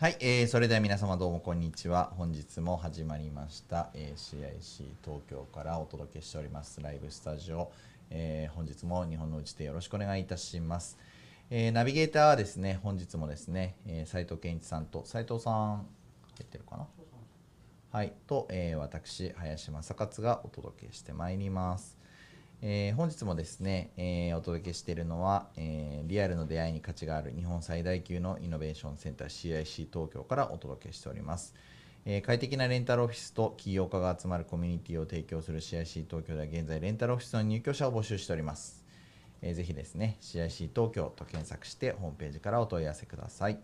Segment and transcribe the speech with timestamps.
[0.00, 2.12] はい、えーそれでは皆様どうもこんにちは。
[2.16, 7.72] 本日も始まりました、えー CIC 東京からお届けしておりますライブスタジオ。
[8.10, 10.96] えー本日も日本のうちでよろしくお願いいたします。
[11.50, 15.54] えーナビゲーターはですね、本日もですね、えー斉藤健一さんと斉藤さん
[16.36, 16.86] 入ってるかな？
[17.90, 21.97] はい、と、えー私、林正勝がお届けしてまいります。
[22.60, 31.54] えー本日もですね、えーお届けしているのは、えーリアルの出会いに価値がある日本最大級のイノベーションセンター CIC 東京からお届けしております。
[32.04, 38.84] えー快適なレンタルオフィスと起業家が集まるコミュニティを提供する CIC 東京では現在レンタルオフィスの入居者を募集しております。
[39.40, 43.58] えーぜひですね、CIC 東京と検索してホームページからお問い合わせください。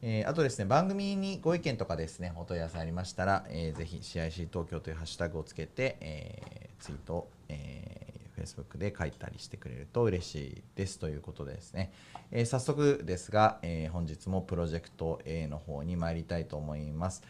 [0.00, 8.05] えーあとですね、番組にご意見とかですね、お問い合わせありましたら、えーぜひ CIC 東京というハッシュタグをつけて、えーツイート、えー
[8.36, 11.92] Facebook で書いたりしてくれると嬉しいですということでですね、
[12.30, 17.22] えー早速ですが、えー本日もプロジェクト A の方に参りたいと思います。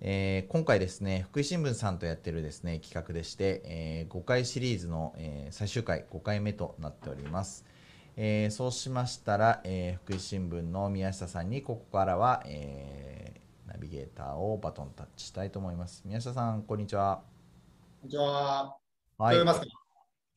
[0.00, 7.64] えー今回ですね、福井新聞さんとやってるですね、企画でして、え5回シリーズの、えー最終回5回目となっております。
[8.16, 16.02] えーそうしましたら、えー福井新聞の宮下さんにここからは、えーナビゲーターをバトンタッチしたいと思います。
[16.04, 17.22] 宮下さん、こんにちは。
[18.02, 18.76] こんにちは。
[19.18, 19.83] はい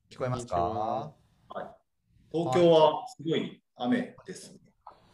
[0.10, 1.14] 聞こえますか、は
[1.62, 1.66] い、
[2.32, 4.60] 東京はすごい雨ですね。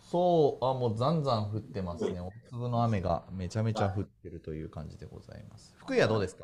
[0.10, 2.20] そう、あ、もうざんざん降ってますね。
[2.22, 5.74] 大粒の雨がめちゃめちゃ降ってるという感じでございます。
[5.80, 6.44] 福井はどうですか？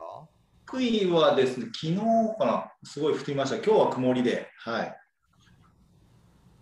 [0.65, 1.95] 福井はですね、昨日
[2.37, 3.57] かな、すごい降っていました。
[3.57, 4.97] 今日は曇りで、はい。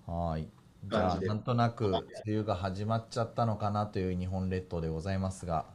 [0.06, 0.50] はい。
[0.86, 5.66] じゃあ、なんとなく梅雨が始まっちゃったのかなという日本列島でございますが、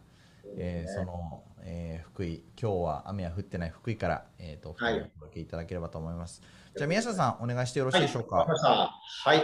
[0.56, 6.42] えーその、えー福井、今日は雨は降ってない福井から、えー、と、はいお届けいただければと思います。
[6.76, 8.36] じゃあ、宮下さん、お願いしてよろしいでしょうか？
[8.36, 9.30] わかりました。
[9.30, 9.42] はい。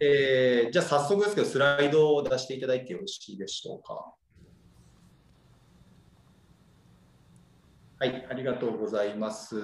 [0.00, 4.14] えーじゃあ早速ですけど、スライドを出していただいてよろしいでしょうか？
[8.04, 9.56] はい、ありがとうございます。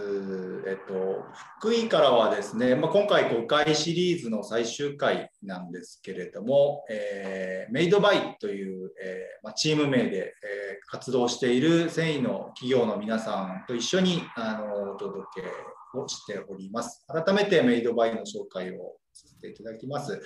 [0.67, 1.27] えっと、
[1.59, 17.05] 福井からはですね、まあ、今回5回シリーズの最終回なんですけれども、えーメイドバイという、えーまあ、チーム名で、えー活動している繊維の企業の皆さんと一緒にあのお届けをしております。
[17.07, 20.23] 改めてメイドバイの紹介をさせていただきます。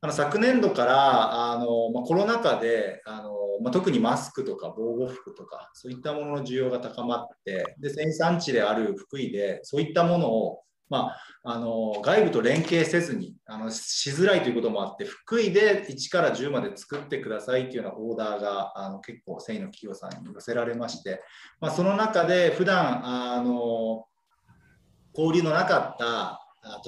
[0.00, 21.22] あの昨年度からあの、まあ、コロナ禍であの、まあ、特にマスクとか防護服とかそういったものの需要が高まってで生産地である福井でそういったものを、まあ、あの外部と連携せずにあのしづらいということもあって福井で1から10まで作ってくださいというようなオーダーがあの結構繊維の企業さんに寄せられまして、
[21.60, 24.06] まあ、その中で普段あの
[25.16, 26.42] 交流のなかった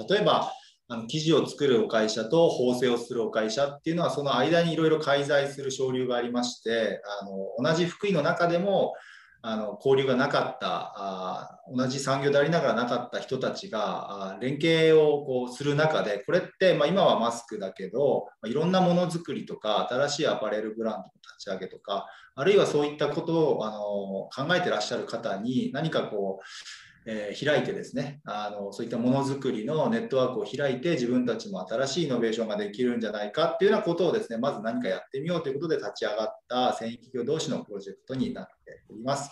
[0.09, 0.51] 例えば
[0.91, 8.93] あの生地を作るお会社と縫製をするお会社っていうのはその間にいろいろ介在する省流がありましてあの同じ福井の中でも
[9.41, 39.31] あの交流がなかったあ同じ産業でありながらなかった人たちがあ連携をこうする中でこれって、まあ、今はマスクだけど、まあ、いろんなものづくりとか新しいアパレルブランドの立ち上げとかあるいはそういったことをあの考えてらっしゃる方に何かこうえー開いてですねあのそういったものづくりのネットワークを開いて自分たちも新しいイノベーションができるんじゃないかっていうようなことをですねまず何かやってみようということで立ち上がった繊維企業同士のプロジェクトになっております。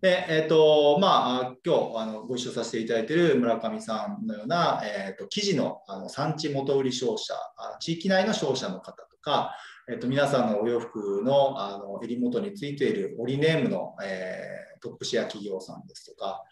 [0.00, 7.34] でえーとまあ、今日あのご一緒させていただいている村上さんのような、えー、と記事のあの産地元売り商社
[7.78, 9.54] 地域内の商社の方とか、
[9.88, 16.42] えー、と皆さんのお洋服のあの襟元についているオリネームの、えートップシェア企業さんですとか、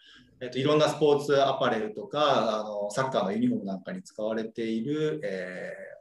[0.41, 5.91] えっと、いろんなスポーツアパレルとかあのサッカーのユニフォームなんかに使われている、えー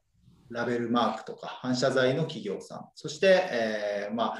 [0.50, 2.88] ラベルマークとか反射材の企業さん。
[2.94, 4.34] そして、えーま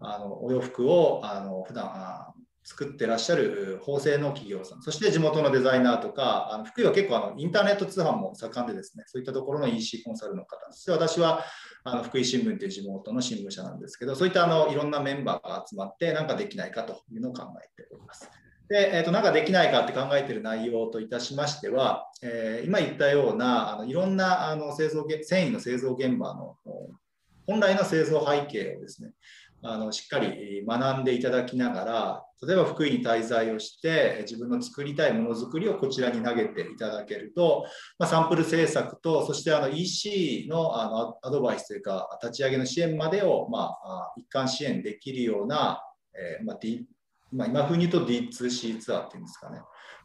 [0.00, 2.32] あ、あのお洋服をあの普段あ
[2.62, 4.82] 作ってらっしゃる縫製の企業さん。
[4.82, 10.72] そして地元のデザイナーとかあの福井は結構あのインターネット通販も盛んでですねそういったところの EC コンサルの方。
[10.72, 11.44] そして私は
[11.86, 18.28] あの福井新聞という地元の新聞社なんですけどそういったあのいろんなメンバーが集まってなんかできないかというのを考えております。
[18.68, 26.56] で、えー、となんかできないかって考えている内容といたしましては、えー今言ったようなあのいろんなあの製造繊維の製造現場の
[27.46, 29.12] 本来の製造背景をですね
[29.72, 37.66] あのしっかり学んでいただきながら例えば福井に滞在をして自分の作りたいものづくりをこちらに投げていただけると、
[37.98, 45.82] まあ、サンプル制作とそしてあの EC のあのアドバイスというか立ち上げの支援までを、まあ、一貫支援できるような、
[46.14, 46.80] えーまあ、ディ
[47.32, 49.60] まあ、今風に言うと D2C ツアーっていうんですかね、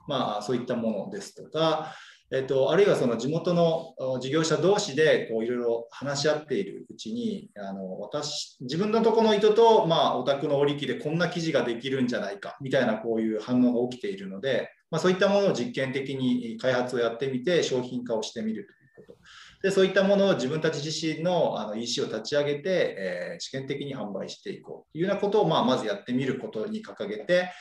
[0.08, 1.94] まあ、そういったものですとか、
[2.34, 19.20] えっと、あるいはその地元の事業者同士でこういろいろ話し合っているうちにあの私自分のとこの意図と、まあ、お宅の織り機でこんな記事ができるんじゃないかみたいなこういう反応が起きているので、まあ、そういったものを実験的に開発をやってみて商品化をしてみるということ。
[19.64, 24.92] でそういったものを自分たち自身のあの EC を立ち上げて、えー、試験的に販売していこう。
[24.94, 27.52] というようなことを、まあ、まずやってみることに掲げて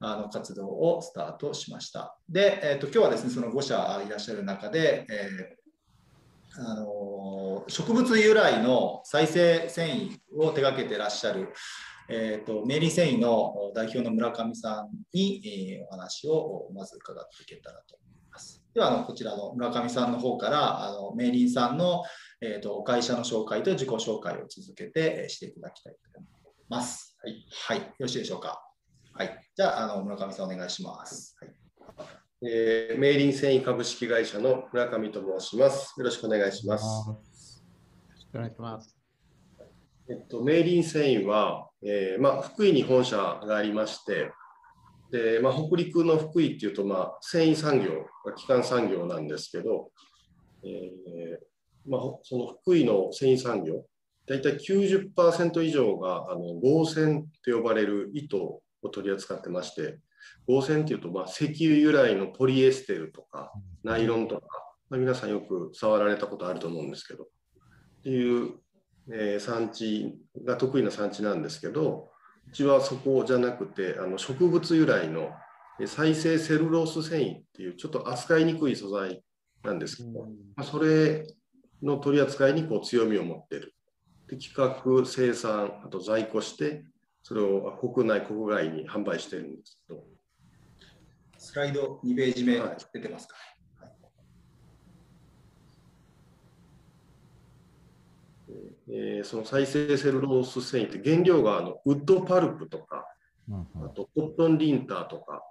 [0.00, 2.16] あの活動をスタートしました。
[2.28, 11.52] で、えーと、今日はですねその5社いらっしゃる中で、えー、あの植物由来の再生繊維を手がけてらっしゃる、
[12.08, 18.64] えーと、メリン繊維の代表の村上さんに、えー、お話をまず伺っていけたらと思います。
[18.72, 22.04] ではあのこちらの村上さんの方からあのメリンさんの、
[22.40, 26.30] えーと、と会社の紹介と自己紹介を続けてしていただきたいと思い
[26.70, 27.18] ます。
[27.22, 28.69] はい、はい、よろしいでしょうか。
[29.20, 29.38] はい。
[29.54, 31.36] じゃあ、あの村上さんお願いします。
[31.38, 31.50] はい
[32.42, 35.92] えー、メイリン繊維株式会社の村上と申します。
[35.98, 36.84] よろしくお願いします。
[37.06, 37.20] よ
[38.14, 38.96] ろしくお願いします。
[40.08, 44.32] えっと、メイリン繊維は、えーまあ、福井に本社がありまして、
[45.10, 49.90] でまあ、北陸の福井っていうと、まあ、繊維産業が基幹産業なんですけど、
[50.64, 53.84] えーまあ、その福井の繊維産業、
[54.26, 59.98] 大体90%以上があの合線と呼ばれる糸を取り扱ってまして、
[60.46, 64.46] 合成っていうと、まあ、石油由来のポリエステルとか、ナイロンとか、
[64.88, 67.26] まあ、皆さんよく触られたことあると思うんですけど、っ
[68.02, 68.54] ていう、
[69.12, 72.10] えー、産地が得意な産地なんですけど、
[72.48, 75.30] うちはそこじゃなくて、あの植物由来の
[75.86, 79.22] 再生セルロース繊維っていうちょっと扱いにくい素材
[79.62, 81.26] なんですけど、まあ、それ
[81.82, 83.74] の取り扱いにこう強みを持っている。
[84.28, 86.84] で企画、生産、あと在庫して、
[87.22, 90.04] それを国内、国外に販売してるんですけど。
[91.40, 92.58] スライド2ページ目
[92.92, 93.36] 出てますか、
[93.78, 93.92] はい、
[98.90, 103.06] えー、その再生セルロース繊維って原料があのウッドパルプとか、
[103.48, 105.42] うんうん、あとコットンリンターとか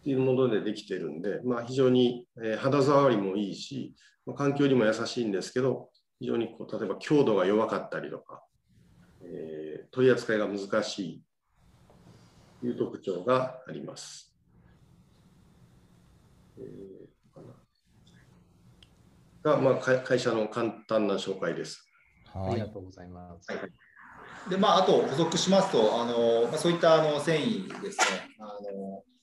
[0.00, 3.94] っていうものでできてるんで、まあ、非常に、えー、肌触りもいいし、
[4.26, 8.42] まあ、環境にも優しいんですけど非常にこう例えば強度が弱かったりとか、
[9.22, 9.63] えー
[9.94, 11.22] 取り扱いが難しい
[12.60, 14.34] という特徴があります。
[16.58, 16.64] えー、
[19.44, 21.88] が、まあ、会社の簡単な紹介です。
[22.32, 23.52] はい、ありがとうございます。
[23.52, 23.60] はい
[24.50, 28.04] でまあ、あと補足しますと、あのまあ、そういったあの繊維ですね、
[28.38, 28.58] あ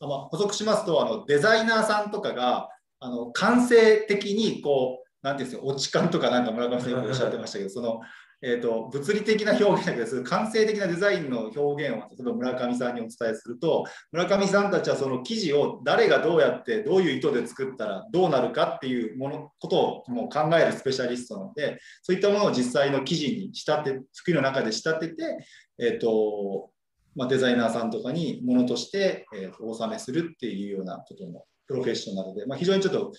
[0.02, 2.70] のまあ、補足しますとあの、デザイナーさんとかが
[3.00, 8.02] あの感性的にこう、なんていうんですか、落ち感とかなんか村上さんよくおっしゃってましたけど、その
[8.44, 10.24] えーと、物理的な表現だけです。
[10.24, 25.38] 感性的なデザインの表現を例えば村上さんにお伝えすると村上さんたちはその記事を誰がどうやってどういう意図で作ったらどうなるかっていうものことをもう考えるスペシャリストなのでそういったものを実際の記事に仕立て作りの中で仕立てて、
[25.80, 26.72] えーと
[27.16, 33.12] まあ、デザイナーさんとかにものとして、えー、お納めするっていうようなこともプロフェッショナルで、まあ、非常にちょっと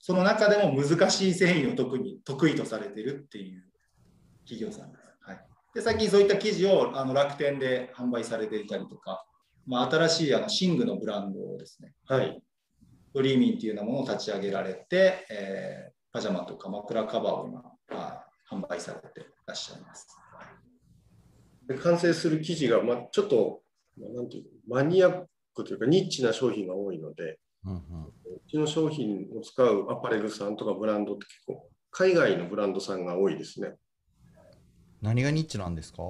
[0.00, 3.62] その中でも難しい繊維を特に得意とされてるっていう
[4.44, 5.12] 企業さんです。
[5.20, 5.40] はい、
[5.74, 9.24] で最近そういった記事をあの楽天で販売されていたりとか、
[9.66, 12.42] まあ、新しいあの寝具のブランドをですね、はい、
[13.14, 20.06] ドリーミンっていうようなものを立ち上げられて、えー、パジャマとか枕カバーを今、あ、販売されていらっしゃいます。
[21.66, 23.60] で完成する記事が、まあ、ちょっと、
[23.98, 28.10] まあ、なんていうマニアックというかニッチな商品が多いので、うんうん、う
[28.48, 33.74] ちの商品を使うアパレルさんとかブランドって結構海外のブランドさんが多いですね。
[35.02, 36.02] 何がニッチなんですか？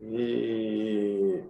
[0.00, 1.42] えー、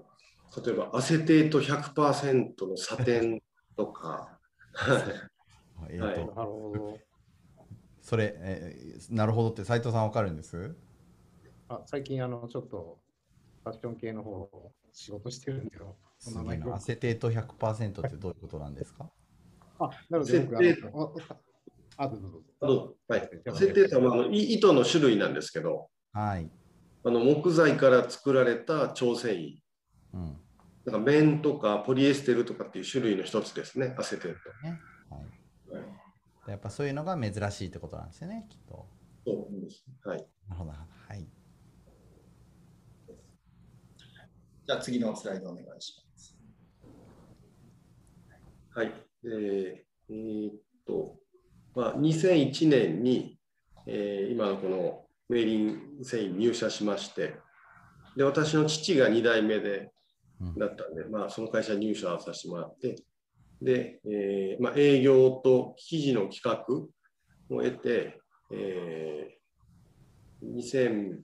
[0.64, 3.42] 例えばアセテート100%のサテン
[3.76, 4.38] とか。
[5.90, 6.98] えーと、はい、なるほど。
[8.00, 10.76] それ、えー、なるほどって斉藤さんわかるんです？
[11.68, 13.00] あ最近あのちょっと
[13.64, 15.76] ファッション系の方仕事してるんで。
[16.72, 19.10] アセテート100%ってどういうことなんですか？
[19.80, 20.56] あ、なので僕
[21.96, 22.28] あ、どうぞ
[22.60, 22.96] どうぞ。
[23.08, 23.30] はい。
[23.48, 26.48] アセテートは、まあ、糸の種類なんですけど、はい、
[27.04, 29.56] あの木材から作られた超繊維、
[30.14, 30.36] うん、
[30.86, 34.68] なんか綿とかポリエステルとかっていう種類の一つですね、アセテルと。
[34.68, 34.78] ね
[35.10, 35.20] はい
[35.74, 38.86] はい、やっぱそういうのが珍しいってことなんですよね、きっと。
[39.26, 39.84] そうです。
[40.04, 40.18] はい。
[40.48, 40.70] なるほど。
[40.70, 40.76] は
[41.14, 41.26] い。
[44.66, 46.38] じゃあ次のスライドお願いします。
[48.72, 48.92] はい。
[49.24, 50.54] えー、えー、っ
[50.86, 51.16] と、
[51.74, 53.38] まあ、2001年に、
[53.86, 57.36] えー、今のこのメイリン繊維入社しまして
[58.16, 59.90] で私の父が2代目で
[60.56, 62.96] だったんで、まあ、その会社に入社させてもらって、
[63.62, 68.20] で、えーまあ、営業と記事の企画を得て、
[68.52, 71.22] えー、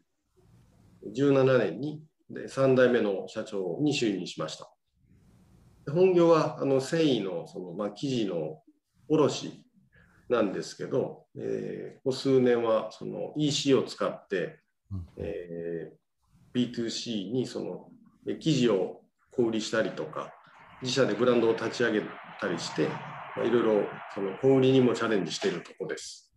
[1.03, 4.71] 2017年にで3代目の社長に就任しました。
[5.93, 8.63] 本業はあの繊維のその、まあ、生地の
[9.09, 9.65] 卸
[10.31, 14.61] なんですけど、えー、ここ数年はその EC を使って、
[15.17, 17.89] えー、B2C にその
[18.25, 19.01] 生地を
[19.33, 20.33] 小売りしたりとか、
[20.83, 22.03] 自社でブランドを立ち上げ
[22.41, 22.87] たりして、
[23.37, 26.33] まあ、いろいろその小売りにもチャレンジしているところです。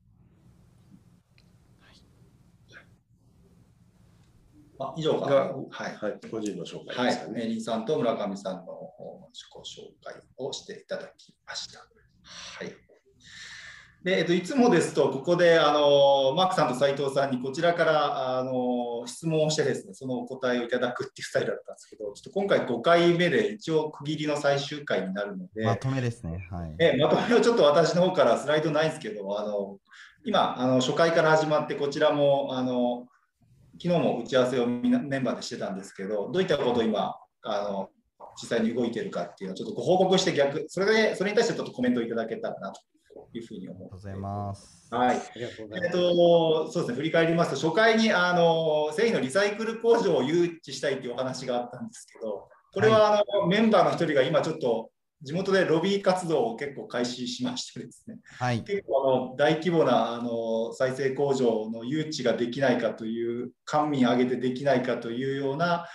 [4.80, 7.42] あ以上が、はい、はい、個人の紹介ですね。
[7.42, 11.80] はい、リンさんと村上さんのご紹介をしていただきました。
[11.80, 12.93] はい。
[14.04, 26.46] で、えっと、いつもですと、ここであのマークさんと斉藤さんにこちらからあの質問をしてですね、そのお答えをいただくっていうスタイルだったんですけど、ちょっと今回5回目で一応区切りの最終回になるので、まとめですね。
[26.52, 29.78] はい、えまとめをちょっと私の方からスライドないんですけど、あの
[30.26, 33.08] 今あの、初回から始まって、こちらもあの
[33.82, 37.90] 昨日も打ち合わせをメンバーでしてたんですけど、どういったことを今、あの
[38.36, 42.82] 実際に動いているかっていうのをちょっとご報告して逆、それでそれに対してちょっとコメントいただけたらなと
[43.34, 43.90] いうふうに思う。
[43.90, 44.88] ございます。
[44.92, 45.22] はい。
[45.36, 54.90] えっと、そうですね、振り返りますと、初回にあの繊維のリサイクル工場を誘致したいというお話があったんですけど、これはあの、はい、メンバーの一人が今ちょっと
[55.24, 65.88] 地元でロビー活動を結構開始しましてですね、はい、結構あの大規模なあの再生工場の誘致ができないかという官民挙げてできないかというような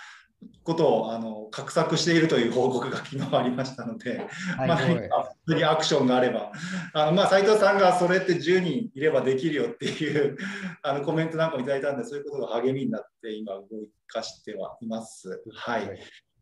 [0.63, 4.27] ことをあの画策しているという報告が昨日ありましたので、
[4.57, 6.51] はい、まあ、何か普通にアクションがあれば、
[6.93, 10.37] あのまあ、斉藤さんがそれって10人いればできるよっていう
[10.83, 13.63] あのコメントなんかもいただいたんで、そういうことが励みになって今動
[14.07, 15.41] かしてはいます。
[15.51, 15.99] はい、はい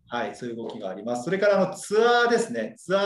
[0.10, 1.24] はい、そういう動きがあります。
[1.24, 2.76] それからあのツアーですね。
[2.78, 3.04] ツアー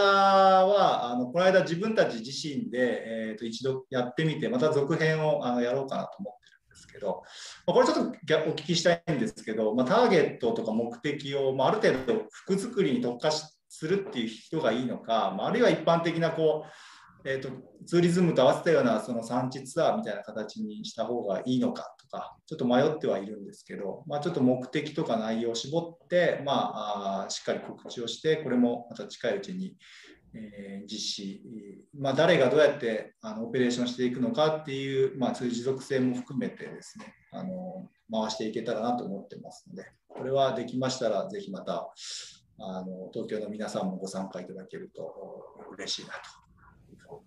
[0.62, 6.38] はあのこの間自分たち自身で、えー、と一度やってみて、また続編をあのやろうかなと思
[6.92, 7.24] けど、
[7.66, 16.72] まあ、これちょっとお聞きしたいんですけど、まあ、ターゲットとか目的を、まあ、ある程度服作りに特化するっていう人がいいのか、まあ、あるいは一般的なこう
[17.24, 17.50] えーと、
[17.86, 29.76] ツーリズムと合わせたようなその産地ツアーみたいな形にした方がいいのかとかちょっと迷ってはいるんですけど、まあ、ちょっと目的とか内容を絞って、まあ、あしっかり告知をしてこれもまた近いうちに、
[30.34, 31.44] え、実施、
[31.98, 41.92] まあ、誰がどうやってあのオペレーションしていくのかっていう、まあ、そういう持続性も含めてですねあの回していけたらなと思ってますのでこれはできましたらぜひまた
[42.60, 45.14] あの東京の皆さんもご参加いただけると
[45.74, 47.24] 嬉しいなと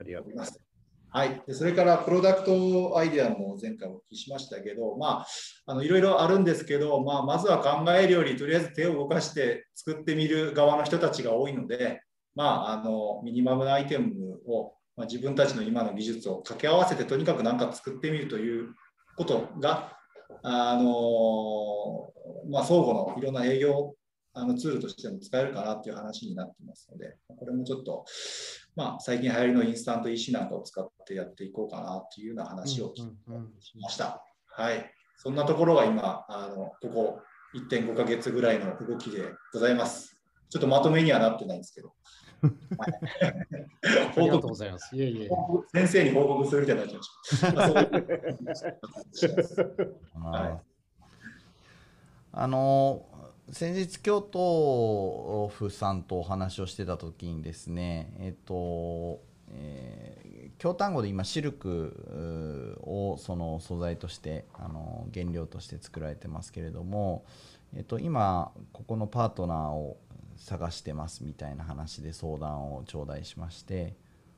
[0.00, 0.67] ありがとうございます。
[1.10, 5.26] はい、でそれからプロダクトアイデアも前回お聞きしましたけど、まあ、
[5.66, 12.02] あのいろいろあるんですけど、まあ、まずは考えるよりとりあえず手を動かして作ってみる側の人たちが多いので、
[12.34, 14.12] まあ、あのミニマムなアイテム
[14.46, 18.74] を、まあ、自分たちの今の技術を掛け合わせてとにかく何か作ってみるという
[19.16, 19.96] ことが、
[20.42, 22.12] あの
[22.50, 23.94] まあ、相互のいろんな営業
[24.34, 28.04] あのツールとしても使えるかなっていう話になってますので、これもちょっと、
[28.78, 34.22] まあ、最近流行りのインスタント EC なんかを使ってやっていこうかなっていうような話をしました。
[34.46, 34.88] はい。
[35.16, 37.20] そんなところが今、あのここ
[37.56, 40.22] 1.5ヶ月ぐらいの動きでございます。
[40.48, 41.92] ちょっとまとめにはなってないんですけど。
[44.14, 44.94] 報告ございます。
[44.94, 45.28] いえいえ
[45.74, 49.62] 先生に報告するみたいになっちゃいました。
[50.22, 50.60] はい、
[52.30, 53.04] あの
[53.50, 67.24] 先日京都府さんとお話をしてた時にですねえっと、えー、京丹後で今シルクをその素材としてあの原料として作られてますけれども、
[67.74, 69.96] えっと、今ここのパートナーを
[70.36, 73.94] 探してますみたいな話で相談を頂戴しまして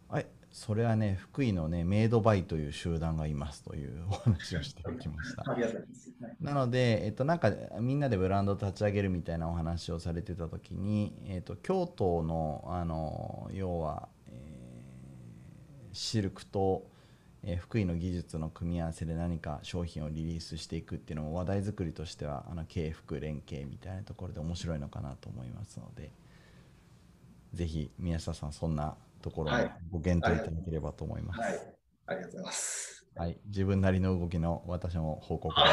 [0.09, 5.45] あそれはね、福井のね、メイドバイという集団がいますという お話をしておきました。
[6.40, 16.90] なので、えっと、なんかみんなでブランド立ち上げるみたいなお話をされてた時に、えっと、京都の、あの、要は、えー、シルクと、
[17.45, 26.11] えー、福井の技術の組み合わせで何か商品をリリースしていくっていうのも話題作りとしては、あの、経福連携みたいなところで面白いのかなと思いますので、
[27.54, 29.57] ぜひ宮下さん、そんなところを
[29.91, 31.41] ご検討いただければと思います。
[31.41, 31.75] はい、
[32.07, 33.07] ありがとうございます。
[33.17, 35.55] はい、自分なりの動きの私も報告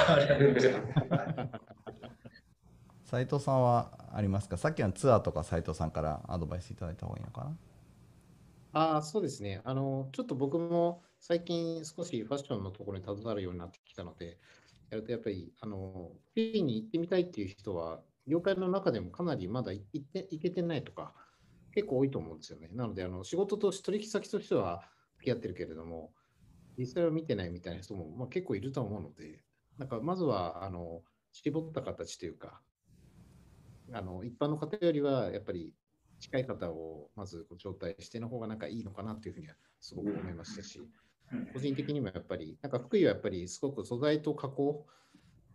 [3.06, 4.58] 斉藤さんはありますか？
[4.58, 7.46] さっきのツアーとか斉藤さんからアドバイスいただいた方がいいのか
[8.74, 8.98] な？
[8.98, 9.62] あそうですね。
[9.64, 10.10] あの。
[10.12, 14.38] ちょっと僕も最近少しファッションのところに携わるようになってきたので、
[14.90, 21.14] やるとやっぱりあのフィリに行ってみたいっていう人は業界の中でもかなりまだいいっていけてないとか、
[21.78, 22.70] 結構多いと思うんですよね。
[22.74, 24.82] なので、あの仕事と取引先としては
[25.18, 26.12] 付き合ってるけれども、
[26.76, 29.44] 実際は見てないみたいな人も、まあ、結構いると思うので、
[29.78, 31.04] なんかまずはあの
[31.34, 32.62] 絞った形というか、
[33.94, 35.76] あの一般の方よりはやっぱり
[36.20, 40.82] 近い方をまずご招待しての方がなんかいいのかなというふうにはすごく思いましたし、
[41.54, 44.88] 個人的にもやっぱり、なんか福井はやっぱりすごく素材と加工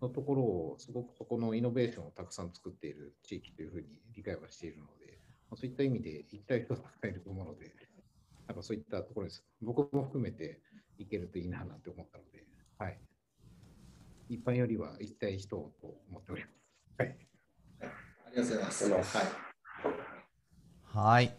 [0.01, 5.22] のところを、すごくそこのイノベーションをたくさん作っている地域というふうに理解はしているので、
[5.57, 7.73] そういった意味で行きたい人がたくさんいると思うので、
[8.47, 9.45] なんかそういったところです。
[9.61, 10.61] 僕も含めて
[10.99, 12.45] 行けるといいななんて思ったので、
[12.79, 12.99] はい。
[14.29, 15.73] 一般よりは行きたい人と
[16.11, 16.55] 思っております。
[16.99, 17.17] はい。
[17.81, 18.91] ありがとうございます。
[18.91, 19.03] はい。
[20.95, 21.35] はい、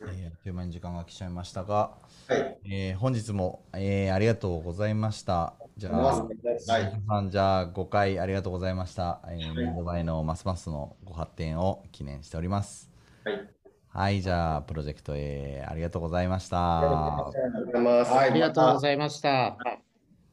[0.00, 1.98] えーあっという間に時間が来ちゃいましたが、
[2.28, 2.58] はい。
[2.64, 5.54] えー本日も、えーありがとうございました。
[5.76, 9.20] じゃあ、ははいさんじゃあ5回ありがとうございました。
[9.28, 12.95] えー、メイドバイのますますのご発展を記念しております。
[13.26, 13.48] はい。
[13.88, 16.78] はい、じゃあプロジェクト A ありがとうございました。
[16.78, 18.12] ありがとうございます。
[18.12, 19.56] はいありがとうございました。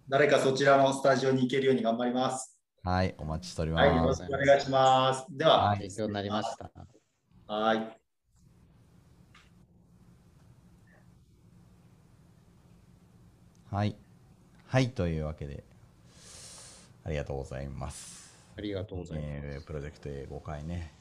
[0.07, 2.59] 誰かそちらのスタジオに行けるように頑張ります。
[2.83, 3.87] はい、お待ちしておりはい。
[3.87, 4.23] よろます。
[4.23, 5.25] しくお願いします。
[5.31, 6.69] では、はい勉強になりました。
[7.47, 7.97] はい。
[13.71, 13.95] はい、
[14.67, 15.63] はい、というわけで、
[17.05, 18.37] ありがとうございます。
[18.55, 19.27] ありがとうございます。
[19.31, 20.91] えープロジェクト A5 回ね、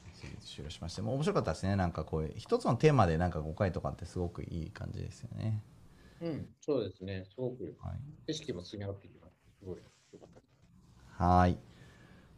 [0.41, 1.75] 終了しまして、もう面白かったですね。
[1.75, 5.63] なんかこう一つのテーマでなんか5回とかってすごくいい感じですよね。
[6.21, 7.25] うん、そうですね。
[7.29, 8.33] すごくはい。
[8.33, 9.33] 知識も積み上がってきます。
[9.59, 9.83] すごいよ
[10.19, 10.29] かっ
[11.17, 11.23] た。
[11.25, 11.57] はい。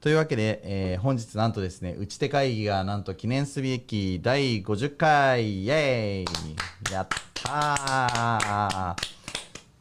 [0.01, 9.14] というわけで、えー本日なんとですね、打ち手会議がなんと記念すべき第50回、イエーイやったー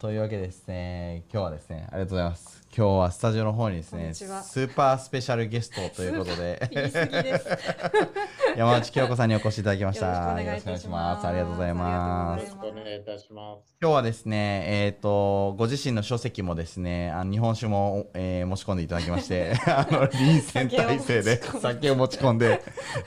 [0.04, 2.62] というわけでですね、今日はですね、ありがとうございます。
[2.76, 6.60] 今日はスタジオの方にですね、スーパースペシャルゲストということで。
[8.54, 10.06] 山内清子さんにお越しいただきました。
[10.06, 12.82] よろしくお願いしますありがとうございまありすがとうございます。
[12.82, 13.76] よろしくお願いいたします。
[13.80, 22.60] 今日はですね、えっ、と、ご自身の書籍もですね、あの日本酒も、えー持ち込んでいただきまして、 あの、臨戦態勢で、酒を持ち込んで、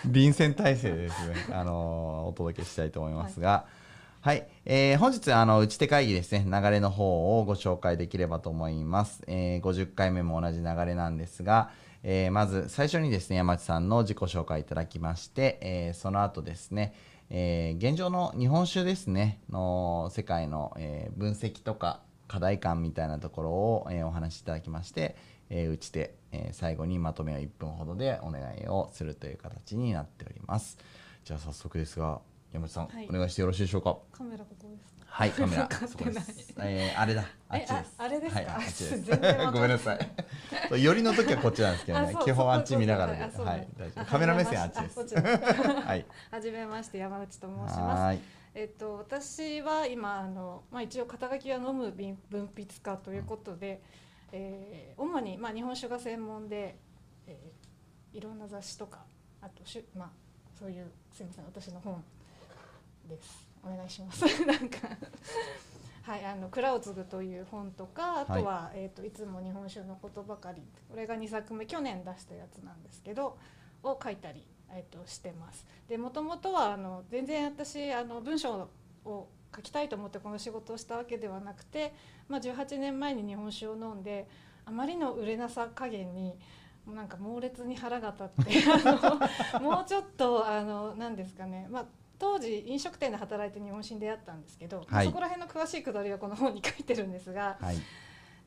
[0.04, 3.87] 臨戦態勢でですね、あのお届けしたいと思いますが、はい、
[4.28, 4.46] はい。
[4.66, 9.24] えー本日、あの、打ち手会議ですね、流れの方をご紹介できればと思います。
[9.26, 11.72] えー50回目も同じ流れなんですが、
[12.04, 16.94] えーまず最初にですね、山内さんの自己紹介いただきまして、えその後ですね、
[17.30, 25.16] えー現状の日本酒ですねの世界の、えー分析とか課題感みたいなところを、えーお話しいただきまして、
[25.50, 30.78] えー打ち手、え最後にまとめを1分ほどでお願いをするという形になっております。
[31.24, 32.20] じゃあ早速ですが
[32.58, 33.08] 山内さん、はい。
[33.10, 33.98] お願いしてよろしいでしょうか？
[34.12, 34.98] カメラここです。
[35.06, 37.24] はいカメラ そこです、えーあれだ。
[37.50, 37.96] あっえちです。
[37.98, 38.40] ああれですか？
[38.42, 39.52] はい、あっちです。
[39.54, 40.84] ごめんなさい。
[40.84, 42.16] 寄りの時はこっちなんですけどね。
[42.24, 43.22] 基本あっち見ながらで。
[43.22, 45.16] ははいい大丈あ夫カメラ目線あっちです。
[45.16, 46.06] はい。
[46.32, 48.20] はじめまして山内と申します。
[48.54, 53.82] えっと私は今あのまあ一応肩書きは飲む分分泌家ということで、
[54.32, 56.78] えー主にまあ日本酒が専門で、
[57.28, 59.06] えーいろんな雑誌とか
[59.42, 60.10] あとしゅまあ
[60.58, 62.04] そういうすみません私の本
[63.08, 63.48] です。
[63.64, 64.24] お願いします。
[64.46, 64.90] なんか。
[66.04, 70.62] はい、あの蔵を継ぐという本とか、あとは、えっ、といつも日本酒のことばかり。
[70.90, 73.38] これが2作目、去年出したやつなんですけど、
[73.84, 75.66] を書いたり、えっ、としてます。
[75.90, 78.70] で、もともとはあの全然私あの文章
[79.04, 81.94] を書きたいと思ってこの仕事をしたわけではなくて、
[82.30, 84.30] まあ18年前に日本酒を飲んで、
[84.66, 86.38] あまりの売れなさ加減に。
[86.86, 91.86] もうなんか猛烈に腹が立って あのもうちょっとあの何ですかね、まあ、
[92.20, 97.78] 当時飲食店で働いて日本酒に出会ったんですけど、はいそこら辺の詳しいくだりはこの本に書いてるんですが、はい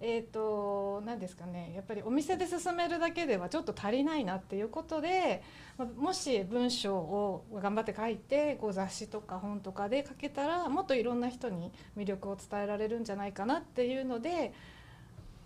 [0.02, 5.42] えー、と何ですかねやっぱりお店で進めるだけではちょっと足りないなっていうことで、
[5.76, 14.52] まあもし文章を頑張って書いてこう雑誌とか本とかで書けたらもっといろんな人に魅力を伝えられるんじゃないかなっていうので。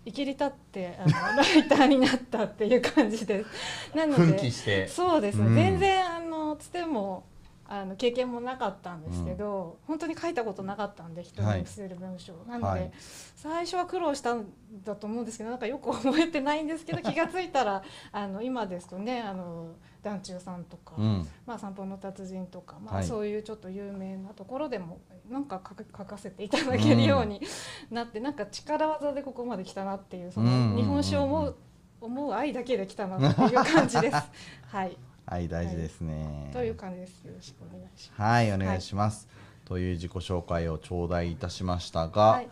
[0.07, 1.11] 生きり立ってあの
[1.41, 3.97] ライターになったっていう感じです。
[3.97, 7.23] なの奮で起してそうですね、うん全然あのつても
[7.67, 11.61] あの経験もなかったんですけど、本当に書いたことなかったんで人にはい。
[11.61, 12.91] 見せる文章、なので、はい。
[13.35, 14.45] 最初は苦労したん
[14.83, 21.27] だと思うんですけどなんかよく覚えてないんですけど 気がついたらあの今ですとねあの団中さんとか、うん。
[21.47, 23.05] まあ、散歩の達人とか、まあはい。
[23.05, 24.99] そういうちょっと有名なところでも
[25.29, 25.59] なんか
[25.97, 27.41] 書かせていただけるように
[27.89, 30.53] なって、なんか力技でここまで来たなっていうそうんうん。
[30.53, 30.61] うん。
[30.61, 30.75] うん。
[30.75, 31.55] の日本酒を思う
[32.01, 34.17] 思う愛だけで来たなっていう感じです。
[34.69, 37.23] はいはい大事ですね、という感じです。
[37.23, 38.21] よろしくお願いします。
[38.21, 39.27] はい、お願いします。
[39.65, 42.47] という自己紹介を頂戴いたしましたが、はい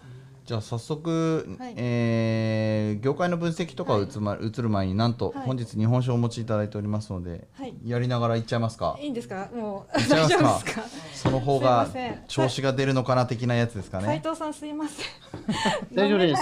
[0.45, 1.73] じゃあ早速、はい。
[1.77, 5.45] えー業界の分析とかを移,、ま移る前になんとはい。
[5.45, 7.73] 本日日本酒をお持ちいただいておりますので、はい。
[7.85, 8.97] やりながらいっちゃいますか？
[9.01, 9.49] いいんですか？
[9.53, 10.71] もういっちゃい大ますか？
[10.73, 11.03] 丈夫ですか？
[11.13, 11.87] その方が
[12.27, 14.05] 調子が出るのかな的なやつですかね？
[14.05, 15.05] 斉藤さんすいません。
[15.95, 16.41] 大丈夫です。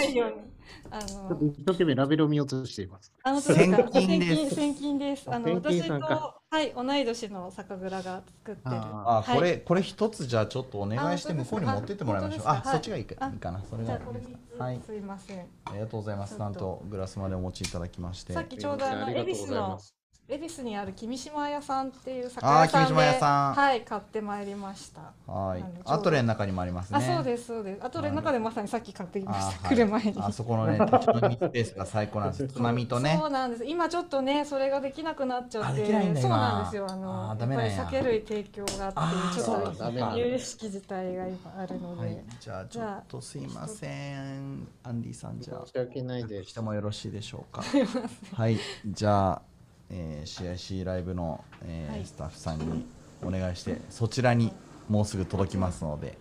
[0.90, 3.14] あちょっのと一生懸命ラベルを見落としています。
[3.24, 3.90] あのですか。
[3.94, 4.56] 千金です。
[4.56, 5.24] 千金千金です。
[5.28, 5.62] あのん
[6.02, 8.76] かはい同い年の酒蔵が作ってる。
[8.76, 12.46] ああ、これこれ一つじゃあちょっとお願いしてあ向こうに持ってってもらいましょう。
[12.46, 13.34] あそっちがいいか,、はい。
[13.34, 13.64] いいかな。
[13.64, 13.98] それが
[14.58, 14.82] はい。
[14.86, 15.48] すいません。
[15.64, 16.38] ありがとうございます。
[16.38, 18.34] なんとグラスまでお持ちいただきまして。
[18.34, 20.01] さっきちょうどあの恵比寿ありがとうございまのす。
[20.32, 23.54] 恵比寿にある君島屋さんっていう酒屋さんで君島屋さん。
[23.54, 25.02] はい買ってまいりました。
[25.30, 25.63] はい。
[25.84, 27.00] アトレの中にもありますね。
[27.00, 27.84] あそうですそうです。
[27.84, 29.67] あとで中でまさにさっき買ってきました。
[29.67, 30.15] 来る前に。
[30.22, 32.48] あそこのね 立ち飲みスペースが最高なんです。
[32.48, 33.17] つまみとね。
[33.20, 33.65] そうなんです。
[33.65, 36.88] 今ちょっとねそれができなくなっちゃって、あできないんだそう今なんですよ。
[36.89, 37.72] あのあーダメなんや。
[37.74, 42.24] やっぱり酒類提供があってちょっとだ有識自体が今あるので、はい。
[42.39, 44.65] じゃあちょっとすいません。
[44.84, 45.65] アンディさんじゃあ。
[45.65, 46.52] 申し訳ないです。
[46.52, 46.62] して。
[46.62, 47.63] もよろしいでしょうか？
[48.36, 48.58] はい。
[48.86, 49.41] じゃあ、
[49.92, 52.06] えー、CIC ライブの、えーはい。
[52.06, 52.86] スタッフさんに
[53.24, 54.52] お願いしてそちらに
[54.90, 56.18] もうすぐ届きますので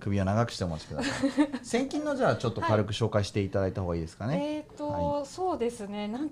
[0.00, 1.30] 首を長くしてお待ちください。
[1.62, 6.08] 先金のじゃあちょっと軽く紹介していただいた方がいいですかね、えっ、と、そうですね。
[6.08, 6.30] なん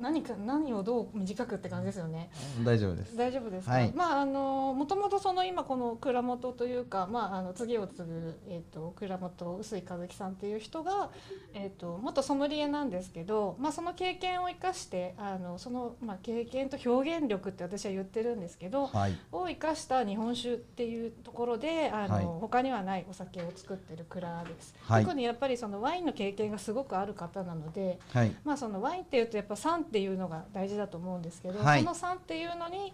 [0.00, 2.30] 何か何をどう短くって感じですよね。
[2.64, 3.72] 大丈夫です大丈夫ですか？
[3.72, 11.10] はいまああのもともとその今この蔵元というか、まああの次を継ぐえっ、と蔵元臼井和樹さんっていう人が
[11.54, 18.86] えっ、と元ソムリエなんですけど、まあその経験を生かしてあのそのまあ経験と表現力って私は言ってるんですけど。
[18.86, 31.80] はいを生かした日本酒っていうところであの、はい他にはないお酒を作ってる蔵です、はい特にやっぱりそのワインの経験がすごくある方なので、はいまあ、そのワインっていうとやっぱ酸っていうのが大事だと思うんですけど、はい。
[31.80, 32.92] その酸っていうのに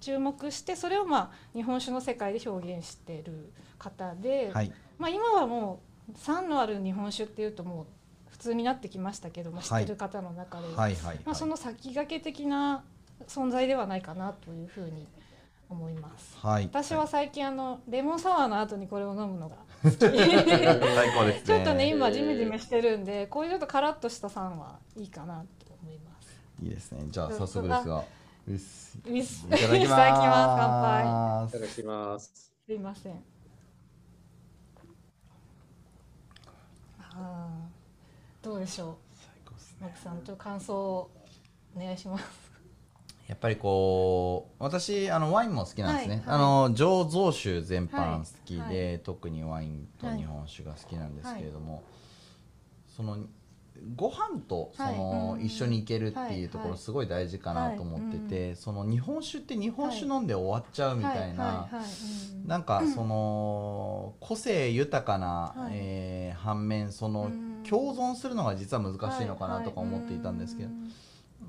[0.00, 4.72] 注目してそれをまあ日本酒の世界で表現してる方で、はい。
[4.98, 5.80] まあ、今はも
[6.12, 7.86] う酸のある日本酒っていうともう
[8.30, 11.20] 普通になってきましたけども、知ってる方の中では、はいはい。
[11.24, 12.84] まあ、その先駆け的な
[13.26, 15.06] 存在ではないかなというふうに
[15.70, 16.36] 思います。
[16.42, 16.64] はい。
[16.64, 19.96] 私は最近あのレモンサワーの後にこれを飲むのが好き。
[20.04, 21.42] 最高ですね。
[21.46, 25.38] ちょっとね今ジメジメしてるんでこういうちょっとカラッとした酸はいいかなと。
[25.38, 25.63] 思
[26.64, 27.04] いいいですね。
[27.08, 28.04] じゃあ早速ですが。
[28.46, 29.46] ウィスいただきます。
[29.46, 30.20] いただきます。
[30.58, 31.48] 乾杯。
[31.48, 32.52] いただきます。
[32.66, 33.22] すいません。
[36.98, 41.10] あーどうでしょ最高ですうマキさんちょっと感想を
[41.76, 42.24] お願いします。
[43.28, 51.82] やっぱりこう私あのワインも好きなんですね、はいあの醸造酒全般好きで、はい特にワインと日本酒が好きなんですけれども、
[52.88, 53.18] その
[53.96, 61.68] ご飯とその、一緒に行けるっていうところはいすごい大事かなと思ってて、はいその日本酒って日本酒飲んで終わっちゃうみたいな、
[62.46, 65.72] なんかその個性豊かな、はい。
[65.74, 70.82] えー反面そのうん共存するのが実は難しいのかなとか思っていたんですけど、はい。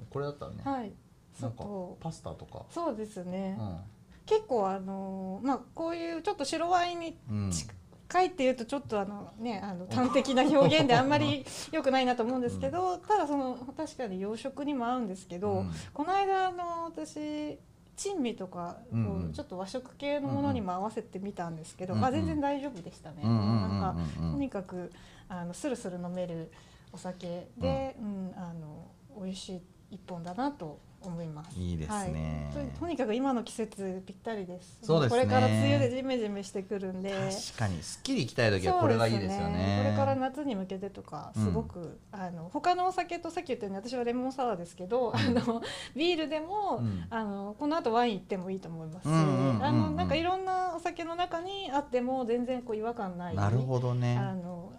[0.09, 0.93] これだったらね、
[1.41, 1.65] なんか
[1.99, 2.63] パスタとか。
[2.69, 3.77] そうですね、うん。
[4.25, 7.51] 結構あのまあこういうちょっと白ワインにうん。
[7.51, 7.75] 近い
[8.07, 15.71] っていうとちょっとあのねあの端的な表現であんまり良くないなと思うんですけど、ただその確かに洋食にも合うんですけど、うん。
[15.93, 17.57] この間あの私
[17.95, 18.97] 珍味とかこ
[19.29, 23.23] う、ちょっと和食系のものにも合わせてみたんですけど、うんうんあ全然大丈夫でしたね。
[23.23, 23.95] なんか
[24.31, 24.91] とにかく
[25.29, 26.51] あのスルスル飲める
[26.91, 28.87] お酒で、うんあの
[29.17, 31.59] 美味しい一本だなと思います。
[31.59, 32.51] いいですね。
[32.55, 34.79] はい、ととにかく今の季節ぴったりです。
[34.81, 35.21] そうですね。
[35.21, 37.11] これから梅雨でジメジメしてくるんで。
[37.11, 37.81] 確かに。
[37.83, 39.81] すっきり行きたい時はこれがいいですよね。
[39.83, 45.61] これから夏に向けてとかすごく、あの他のお酒とさっき言ったように私はレモンサワーですけど、あの
[45.95, 47.05] ビールでも、うん。
[47.09, 49.07] あのこの後ワイン行ってもいいと思います。
[49.07, 49.63] し、うんうんうんうん。
[49.63, 53.35] あのなんかいろんなお酒の中にあっても全然こう違和感ない。
[53.35, 54.17] なるほどね。
[54.17, 54.71] あの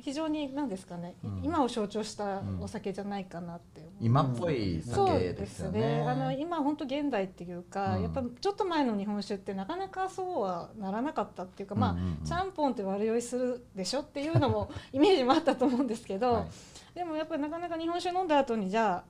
[0.00, 1.40] 非常に何ですかね、うん。
[1.44, 3.88] 今を象徴したお酒じゃないかなって。
[4.00, 5.80] 今っぽい酒でですよすね。
[5.80, 8.02] ねあの今本当現代っていうか、うん。
[8.02, 12.04] やっぱちょっと前の日本酒ってなかなかそうはならなかったっていうか、まあ、うんうん。
[12.04, 16.46] うんちゃんぽんって悪酔いするでしょっていうのも イメージもあったと思うんですけど、はい。
[16.94, 19.04] でもやっぱりなかなか日本酒飲んだ後にじゃあ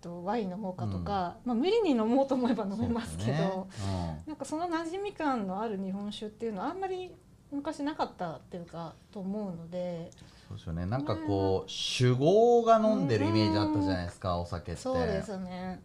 [0.00, 4.22] とワイン飲もうかとか、まあ、無理に飲もうと思えば飲めますけどそうですね。
[4.26, 7.12] なんかその馴染み感のある日本酒っていうのはあんまり
[7.52, 10.10] 昔なかったっていうかと思うので。
[10.22, 10.86] うんそうですよね。
[10.86, 14.80] なんかこう酒豪が飲んでるイメージあったじゃないですかお酒って。
[14.80, 15.80] そうですね。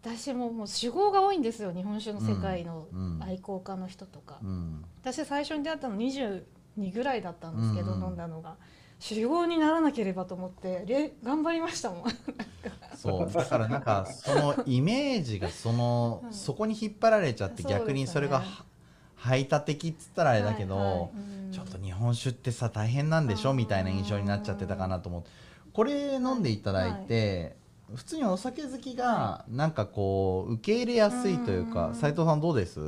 [0.00, 3.22] 私ももう酒豪が多いんですよ日本酒の世界のうんうん。
[3.22, 4.84] 愛好家の人とか、うん。
[5.02, 6.42] 私最初に出会ったの22
[6.94, 8.04] ぐらいだったんですけど、うんうん。
[8.04, 8.56] 飲んだのが。
[9.00, 12.02] 酒豪にならなければと思ってれ頑張りましたもん。
[12.94, 13.32] そう。
[13.32, 16.32] だからなんかそのイメージがそのうん。
[16.32, 18.64] そこに引っ張られちゃって逆にそれがは
[19.26, 20.86] 排他的っつったらあれだけど、はい。
[20.86, 21.52] はいうん。
[21.52, 23.54] ちょっと日本酒ってさ大変なんでしょ？
[23.54, 25.30] みたいな印象になっちゃってたかなと思って。
[25.72, 27.56] これ飲んでいただいて、
[27.94, 31.94] 普通にお酒好きがなんかこう受け入れやすいというかうん。
[31.94, 32.80] 斉藤さんどうです？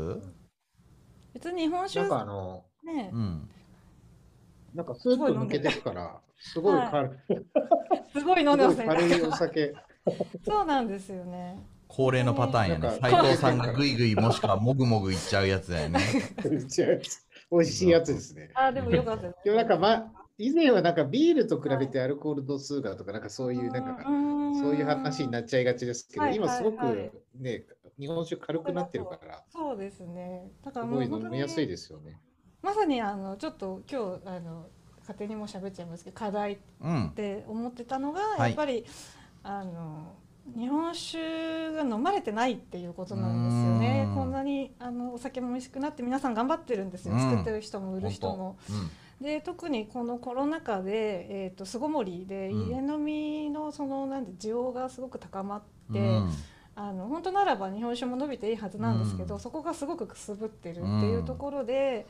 [1.35, 3.11] 別に日本酒なんかあの、ね。
[3.13, 3.49] うん。
[4.75, 7.11] なんかスープ抜けてるから、すごい軽い、
[8.19, 8.85] すごい飲んでますね。
[8.85, 9.75] すごい軽いお酒。
[10.45, 12.81] そうなんですよね恒例のパターンやね。
[12.81, 16.01] なんか斉藤さんがグイグイもしくはもぐもぐいっちゃうやつだよね。
[17.51, 18.51] 美味しいやつですね。
[18.55, 27.65] あでもよかったでもなんか、ま、以前はなんかビールと比べてアルコール度数がとか、なんかそういう、なんか、そういう話になっちゃいがちですけど、はい今すごくね、
[27.99, 30.51] 日本酒軽くなってるから、そうですね。
[30.65, 32.21] だかすごいらもう本当飲みやすいにですよね。
[32.63, 34.67] まさにあのちょっと今日あの
[35.01, 38.41] 勝手にもう喋っちゃいますけど課題っうんて思ってたのが、い。
[38.41, 38.85] やっぱり
[39.43, 40.15] あの
[40.57, 41.19] 日本酒
[41.73, 44.11] が飲まれてないっていうことなんですよね。
[44.15, 47.21] こんなにあのお酒も美味しくなって皆さん頑張ってるんですよ、うん。
[47.21, 48.57] 作ってる人も売る人も。
[49.21, 52.71] で特にこのコロナ禍で、えー、と巣ごもりでうん。
[52.71, 56.31] 家飲みのそのなんで需要がすごく高まって、うん。
[56.77, 59.41] あの本当ならば日本酒も伸びていいはずなんですけど、うん。
[59.41, 62.07] そこがすごくくすぶってるっていうところで、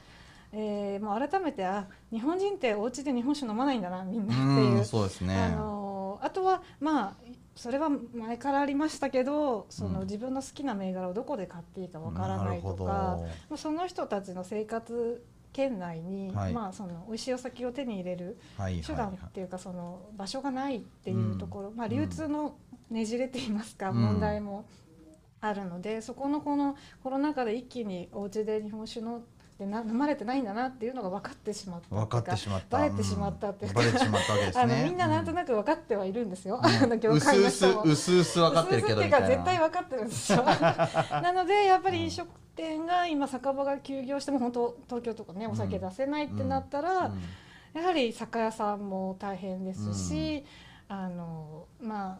[0.52, 4.78] えーもう改めてあ日本人ってお家で日本酒飲まないんだなみんなっていう。
[4.78, 4.84] うん。
[4.84, 5.34] そうですね。
[5.34, 7.14] あのあとはまあ
[7.58, 10.06] それは前からありましたけどそのうん。
[10.06, 12.84] 自分の好きな銘柄をどこで買っていいかわからないとかど。
[12.84, 16.52] まあその人たちの生活圏内に、はい。
[16.52, 22.54] まあ、その美味しいお酒を手に入れるはい手段っていうかその場所がないっていうところ、まあ、うん流通の
[22.90, 23.96] ねじれといいますか、うん。
[23.96, 24.66] 問題も
[25.40, 29.22] あるのでそこのこのコロナ禍で一気にお家で日本酒の
[29.58, 32.78] でな飲まれてないんだなっていうのが分かってしまった分かってしまった。
[32.78, 33.84] バレてしまったっていうかん。
[33.84, 37.82] バレてしまったわけですあねのみんななんとくなく分かってはいるんですよ、うあの業界の人も。
[37.82, 39.26] うすうす分かってるけどみたいな。
[39.26, 40.44] 絶対分かってるんですよ。
[41.10, 47.80] なのでやっぱり飲食店が今酒場が休業しても本当東京とかねお酒出せないってなったら、うん。
[47.80, 50.44] やはり酒屋さんも大変ですし、
[50.88, 52.18] あのまあ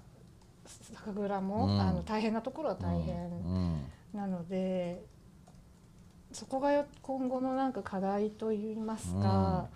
[0.66, 1.80] 酒蔵も、うん。
[1.80, 3.84] あの大変なところは大変うん。
[4.12, 5.04] なので、
[6.38, 9.24] そこがよ今後のなんか課題といいますか、うん。
[9.24, 9.66] やっ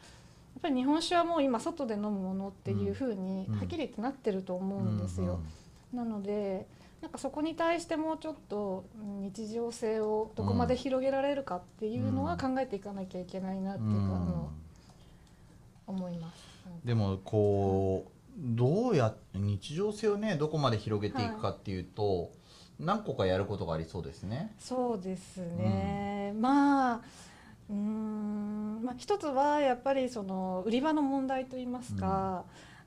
[0.62, 5.40] ぱり日本酒はもう今外で飲むものっていうふうにうんはっきり言ってなってると思うんですよ。
[5.92, 6.68] なので
[7.01, 14.51] なんかそこに対してもうちょっとうん日常性をどこまで広げられるかっていうのは考えていかなきゃいけないなっていうか、うんあの
[15.88, 16.53] 思います。
[16.85, 22.31] でもこうどうや日常性をねどこまで広げていくかっていうと、
[22.78, 24.54] 何個かやることがありそうですね。
[24.58, 27.00] そうですね、まあ
[27.70, 32.44] うーん、まあ、一つはやっぱりその売り場の問題といいますか、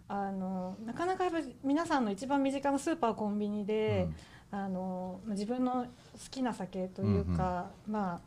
[0.07, 4.07] あのなかなかやっぱり皆さんの一番身近なスーパーコンビニで、
[4.51, 5.87] あのまあ自分の好
[6.29, 8.19] きな酒というか、まあ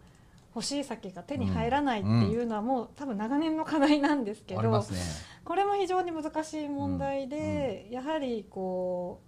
[0.55, 4.85] 欲しい酒が手に入らないっていうのはもう多分長年の課題なんですけど。
[5.49, 9.28] これも非常に難しい問題で、やはりこう、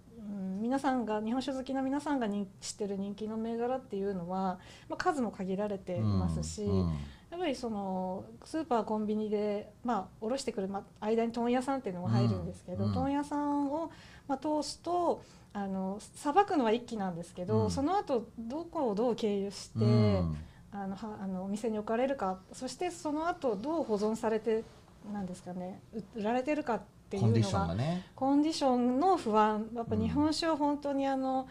[0.61, 6.93] 皆さんが日本酒好きな皆さんが人知ってる人気の銘柄っていうのは、まあ、数も限られていますし、うん
[7.31, 12.93] やっぱりそのスーパーコンビニで、まあ、卸してくる、まあ、間に問屋さんっていうのが入るんですけど、うん。
[12.93, 13.89] 問屋さんを、
[14.27, 17.71] まあ、通すとあのさばくのは一気なんですけど、うん。
[17.71, 20.37] その後どこをどう経由して、うん。
[20.73, 24.63] あのはあのお店に置かれるかそしてその後どう保存されて
[25.11, 28.05] なんですかねう売られてるかっていうコンディのがションがね。
[28.15, 31.47] コンディションの不安やっぱうん日本酒は本当にあの、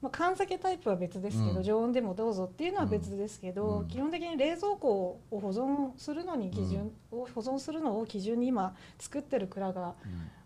[0.00, 9.94] まあ、缶酒タイプは別ですけど、うん常温でもどうぞっていうのは別ですけど、うん基本的に冷蔵庫を保存するのに基準、を保存するのを基準に今作ってる蔵が、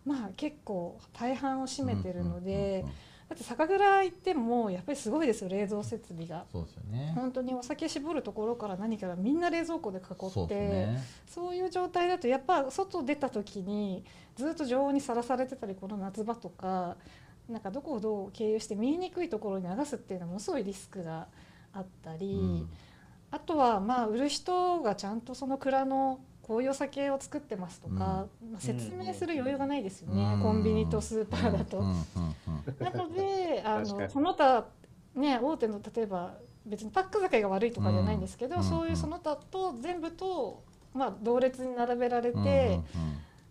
[0.05, 2.93] まあ、結構大半を占めてるので、うんうんうんうん
[3.29, 6.45] だって酒蔵行ってもやっぱりすごいですよ冷蔵設備が。
[6.53, 7.13] そうですよね。
[7.15, 11.03] 本当にお酒絞るところから何からみんな冷蔵庫で囲ってそうね。
[11.27, 14.05] そういう状態だとやっぱ外出た時に
[14.37, 16.97] ずっと常温にさらされてたりこの夏場とか
[17.49, 21.27] なんかどこをどう経由して見えにくいところに流すっていうのはものすごいリスクが
[21.73, 22.69] あったり、うん。
[23.31, 28.27] あとはまあ売る人がちゃんとその蔵のこういうお酒を作ってますとか、ま
[28.59, 30.41] あ、説明する余裕がないですよね、うん。
[30.41, 31.79] コンビニとスーパーだと。
[31.79, 31.87] うん。
[31.87, 31.97] うん。
[31.97, 32.05] うん。
[32.79, 34.67] なのであのその他
[35.15, 38.21] ね大手の例えば別にパック酒が悪いとかじゃないん。
[38.21, 38.63] ですけど、うん。
[38.63, 40.63] そういうその他と全部と、
[40.95, 42.43] まあ、同列に並べられて、うん。
[42.43, 42.49] うん。
[42.49, 42.81] うん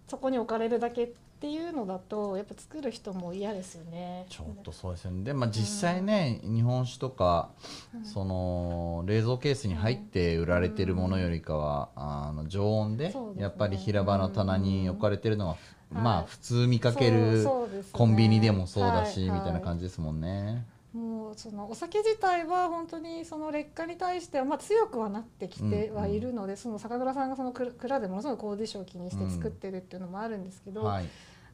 [0.08, 1.08] そこに置かれるだけっ
[1.44, 4.26] ていうのだとやっぱ作る人も嫌ですよね。
[4.30, 5.24] ちょっとそうですよね。
[5.24, 7.50] で、まあ実際ね、日本酒とか、
[7.94, 8.06] うん。
[8.06, 13.16] その冷蔵ケースに入って売られてるものよりかは、あの常温でね。
[13.38, 15.58] やっぱり平場の棚に置かれてるのは、
[15.92, 17.46] まあ普通見かける
[17.92, 19.40] コンビニでもそうだし、はい。
[19.40, 20.66] みたいな感じですもんね。
[20.94, 31.10] もうそのお酒自体は本当にその劣化に対してはまあ強くはなってきてはいるので、その酒蔵さんがその蔵蔵でものすごいコーディションを気にして作ってるっていうのもあるんですけど、はい。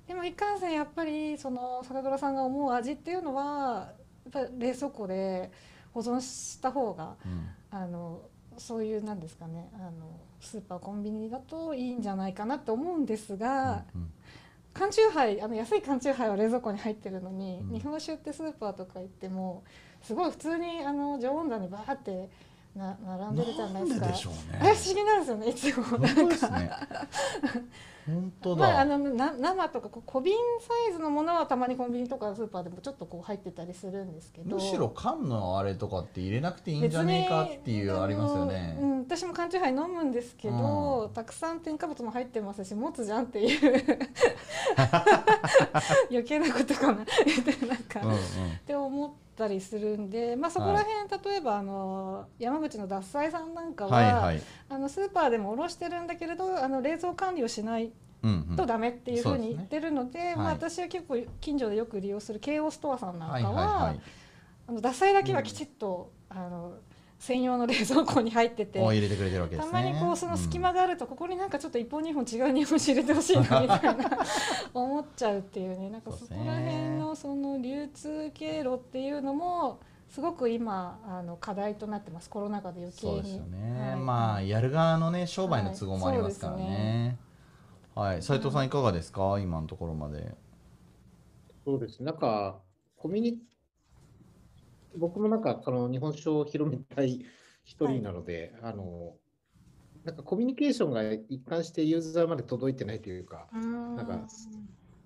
[0.07, 3.93] でもいかんせんやっぱりその酒蔵さんが思う味っていうのは
[4.25, 5.51] やっぱり冷蔵庫で
[5.93, 7.47] 保存した方がうん。
[7.71, 8.21] あの
[8.57, 17.73] そういうなんですかねあのスーパーコンビニだといいんじゃないかなと思うんですが、ューハイあの安い缶チューハイは冷蔵庫に入ってるのに、うん。
[17.73, 19.63] 日本酒ってスーパーとか行っても
[20.01, 22.29] すごい普通にあの常温棚にバーって
[22.75, 24.05] な並んでるじゃないですか。
[24.05, 24.75] ででしょうあれね。
[24.75, 25.97] 不思議なんですよねいつも。
[25.97, 26.01] ん
[28.09, 34.55] 本当だ、まあ、あのな生とか小瓶サイズのものはたまにコンビニとかスーパーでもちょっとこう入ってたりするんですけど。
[34.55, 38.77] むしろ缶のあれとかって入れなくていいんじゃねえかっていうありますよね。
[38.81, 41.13] うん、私も缶チューハイ飲むんですけど、うん。
[41.13, 43.59] たくさん添加物も入ってますし持つじゃんっていう。
[46.09, 47.03] 余計なことかな。
[47.03, 47.13] って
[47.65, 48.15] なんか、うんうん。
[48.17, 48.19] っ
[48.65, 54.41] て思ったりするんで、まあ、そこら辺、例えばあの山口の獺祭さんなんかは、はいはい。
[54.69, 58.55] あのスーパーでも卸してるんだけれどあの冷蔵管理をしないうんうん。
[58.57, 60.55] とダメっていうふうに言ってるので、まあ、はい。
[60.55, 64.01] 私は結構近所でよく利用する京王ストアさんなんかは,、はいはいはい。
[64.67, 66.73] あの獺祭だけはきちっと、あの
[67.19, 68.79] 専用の冷蔵庫に入ってて。
[68.79, 74.09] お入れてくれてるわけですたねまにこうその隙間があると、ここになんかちょっと一本二本違う日本酒入れてほしいなみたいな
[74.73, 75.89] 思っちゃうっていうね。
[75.89, 82.29] なんかそこら辺のその流通経路っていうのもすごく今あの課題となってます。
[82.29, 83.13] コロナ禍で余計に。
[83.15, 83.99] そうですよね、はい。
[83.99, 87.17] まあやる側のね商売の都合もありますからね。
[87.95, 88.21] はい。
[88.21, 89.37] 斉藤さんいかがですか？
[89.39, 90.35] 今のところまで。
[91.65, 92.01] そうです。
[92.01, 92.59] なんか、
[92.95, 93.39] コミュニ
[94.95, 97.25] 僕もなんか、この日本酒を広めたい
[97.63, 99.15] 一人なので、あの、
[100.03, 103.95] なんかコミュニケーションが一貫してユーザーまで届いてないというか、うん。
[103.95, 104.27] なんか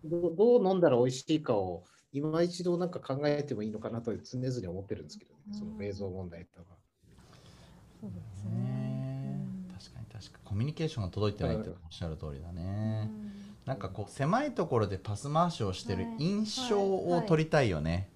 [0.03, 6.75] どうどう飲んだら美味しいかを今一度なんか考えてもいいのかなと常々思ってるんですけど、ね、その冷蔵問題とか。
[8.01, 8.51] そうですね。
[8.51, 9.47] ね
[9.79, 10.49] 確かに確かに。
[10.49, 13.31] コミュニケーションが届いてないっておっしゃる通りだうねん。
[13.65, 16.15] なんかこう狭いところでパス回しをしてるはい。
[16.19, 18.09] 印象を取りたいよね、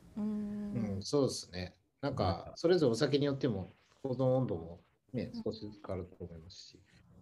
[0.81, 1.75] ううんん、そうですね。
[2.01, 4.79] なんか、それぞれお酒によっても保存温度も
[5.13, 6.79] ね、少しずつ変わると思いますし。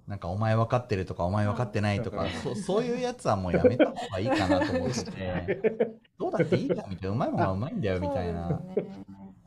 [0.07, 5.03] なんかお前分かってるとかお前分かってないとか、そ そういうやつはもうやめた方がいいかなと思って。
[5.03, 7.15] て どうだっていいかみたいな。
[7.15, 8.61] うまいもんはうまいんだよみたいな。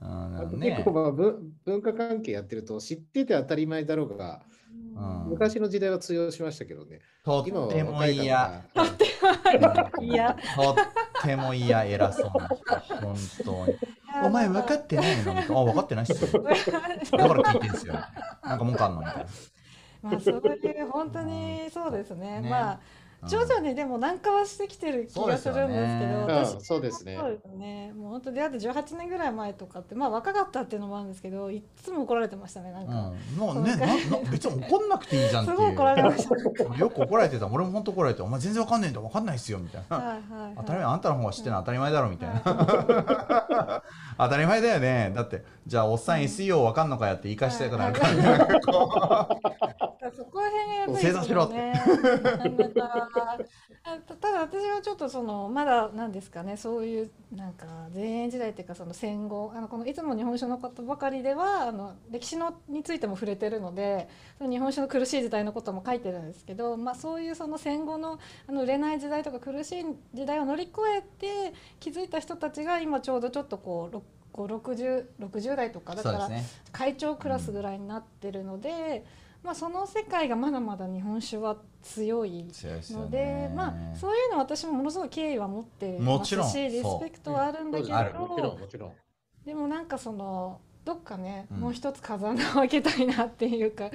[0.01, 4.43] そうですね結構まあ文文化関係やってると知ってて当たり前だろうが、
[4.97, 5.31] うん。
[5.31, 7.01] 昔の時代は通用しましたけどね。
[7.25, 8.65] とっても若い方嫌が
[10.01, 10.75] いやとっ
[11.23, 12.49] ても嫌偉そうな
[12.83, 13.79] 人本当に
[14.25, 15.65] お前分かってないのみたいなあ。
[15.65, 16.43] 分かってないっすよ。
[16.43, 16.51] だ
[17.29, 17.95] から聞いてんすよ。
[18.43, 19.25] なんか文句あんのみたいな。
[20.03, 22.41] まあそういう本当にそうですね。
[22.41, 22.49] ね。
[22.49, 22.81] まあ
[23.27, 26.45] 徐々にでも軟化はしてきてる気がするんですけど、そうですよね。
[26.45, 27.17] 私うんそうですね。
[27.21, 27.93] そうですね。
[27.97, 33.13] もう本当出会って18年ぐらい前とかってまあ若かったっていうのもあるんですけど、いっつも怒られてましたねなんか。
[33.35, 33.97] うん、もうねなな
[34.31, 35.57] 別に怒んなくていいじゃんっていう。
[35.57, 36.35] すごい怒られました。
[36.77, 37.47] よく怒られてた。
[37.49, 39.97] 俺も本当怒られて「お前全然わかんないんだわかんないっすよ」みたいな。
[39.97, 40.55] はいはいはい。
[40.59, 42.41] 当たり前あんたの方が知ってるのは当たり前だろみたいな。
[44.19, 45.13] 当たり前だよね。
[45.15, 49.39] だってじゃあおっさん SEO わかんのかやって言い返したくなるから、だ
[50.11, 51.73] からそこら辺がやっぱり正座しろって。
[54.07, 76.29] たただ私はちょっとそのまだなんですかねそういうなんか前衛時代っていうかその戦後あのこのいつも日本酒のことばかりではあの歴史のについても触れてるのでその日本酒の苦しい時代のことも書いてるんですけど、まあ、そういうその戦後のあの売れない時代とか苦しい時代を乗り越えて気づいた人たちが今ちょうどちょっとこうろこう 60, 60代とかだから
[76.71, 79.05] 会長クラスぐらいになってるので、
[79.49, 83.49] まあ、その世界がまだまだ日本酒は強い強いですよのね。
[83.49, 88.13] で、まあ、そういうのは私もものすごい敬意は持ってますしリスペクトはあるんだけある。
[88.13, 88.93] もちろん、どもちろん。
[89.47, 91.61] でもなんかそのどっかね、うん。
[91.61, 93.91] もう一つ風穴を開けたいなっていうか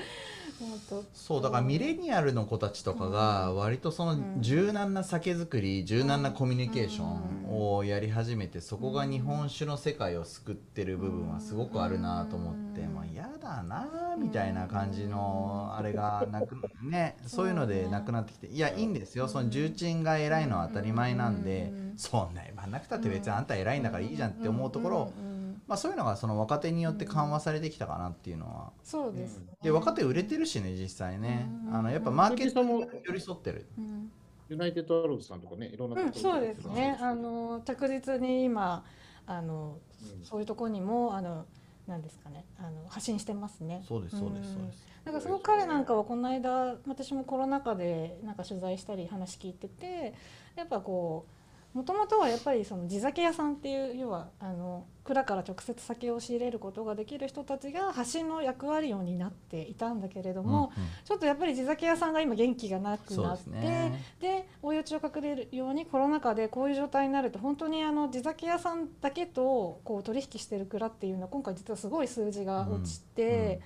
[1.14, 1.50] そうだ。
[1.50, 12.94] からミレニアルの子たちとかが割とその柔軟な酒造り柔軟なコミュニケーションをやり始めてそこが日本酒の世界を救ってる部分はすごくあるなと思ってうん。
[12.96, 19.28] まあ嫌だなみたいな感じのあれがなくねそういうのでなくなってきていやいいんですよ。
[19.28, 21.94] その重鎮が偉いのは当たり前なんでうん。
[21.98, 25.33] そんな言わなくたって別にあんた偉いんだからいいじゃんって思うところうんうんうん
[25.68, 28.72] まあそういうのがその若手によって緩和されてきたかなっていうのは。
[28.84, 31.50] そうですね、で若手売れてるしね実際ね。
[31.68, 31.76] うん。
[31.76, 33.66] あのやっぱマーケットにうん寄り添ってる。
[33.78, 34.12] うん。
[34.50, 36.98] ユナイテッドアローズさんとかね、いろんなうん、ところそうですね。
[37.00, 38.84] あの着実に今
[39.26, 39.78] あの、
[40.18, 40.26] うん。
[40.26, 41.46] そういうところにもあの
[41.88, 42.46] なんですかね。
[42.58, 43.84] あの発信してますね。
[43.88, 44.54] そうですそうですん。
[44.56, 44.94] そうです。
[45.06, 50.14] なんかその彼なんかはこの間私もコロナ禍でなんか取材したり話聞いてて
[50.56, 51.43] やっぱこう
[51.74, 60.90] もともとはやっぱりその地酒屋さんっていう要はあの蔵から直接酒を仕入れることができる人たちが橋の役割を担っていたんだけれども、うんうん。
[61.04, 73.62] ちょっとやっぱり地酒屋さんが今元気がなくなってねで追い打ちをかけるようにコロナ禍でこういう状態になると本当にあの地酒屋さんだけとこう取引してる蔵っていうのは今回実はすごい数字が落ちて、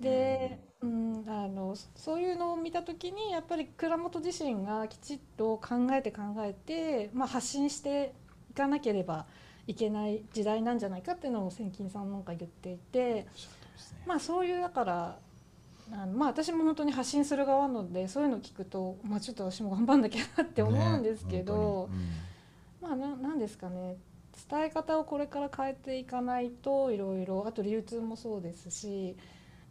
[0.00, 8.12] で、うん、あのそういうのを見た時にやっぱり蔵元自身がきちっと考えて考えて、まあ、発信して
[8.50, 9.26] いかなければ
[9.66, 13.26] いけない時代なんじゃないかっていうのを千金さんなんか言っていて。
[14.06, 15.18] まあそういうだから
[15.92, 21.88] あのまあ私も本当に発信する側なのでそういうのを聞くと、まあ、ちょっと私も頑張んなきゃなって思うんですけど、
[22.80, 23.96] まあななんですかね
[24.50, 29.16] 伝え方をこれから変えていかないといろいろあと流通もそうですし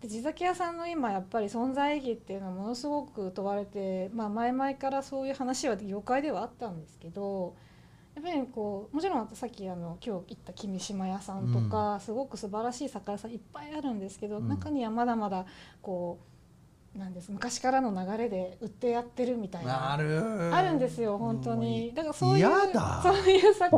[0.01, 7.55] で地酒屋さんの今やっぱり存在意義っていうのはものすごく問われて、まあ、前々からそういう話は業界ではあったんですけど
[8.15, 14.47] やっぱりこうもちろんさっきあの今日行った君島屋さんとか、すごく素晴らしい酒屋さんいっぱいあるんですけど、うん。
[14.47, 15.45] 中にはまだまだ
[15.83, 16.36] こう
[16.95, 17.31] なんです。
[17.31, 19.93] 昔からの流れで売ってやってるみたいな。
[19.93, 20.53] ある。
[20.53, 21.93] あるんですよ本当に。
[21.93, 23.75] だからそういうそういう酒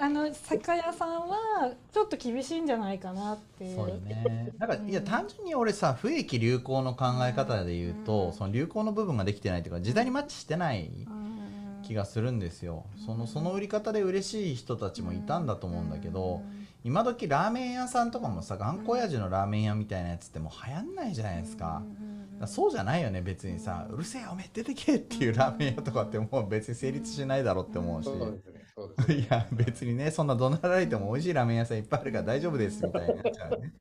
[0.00, 3.76] あの酒屋さんはちょっと厳しいんじゃないかなっていう。
[3.76, 4.52] そうよね。
[4.58, 4.90] なんかうん。
[4.90, 8.32] いや単純に俺さ不益流行の考え方で言うと、うん。
[8.32, 11.82] その流行の部分ができてないというか時代にマッチしてないうん。
[11.82, 12.84] 気がするんですよ。
[13.06, 13.20] そうん。
[13.20, 16.66] のその売り方で嬉しい人たちもいたんだと思うんだけど、うん。
[16.84, 21.64] 今時ラーメン屋さんとかもさ頑固親父のラーメン屋みたいなやつってもう流行んないじゃないですか。
[21.64, 28.08] だからそうじゃないよね別にさ、うるせえおめえ出てけっていうラーメン屋とかってもう別に成立しないだろうって思うし。
[28.08, 33.56] いや別にねそんな怒鳴られても美味しいラーメン屋さんいっぱいあるから大丈夫ですみたいになっちゃうね。
[33.62, 33.72] うん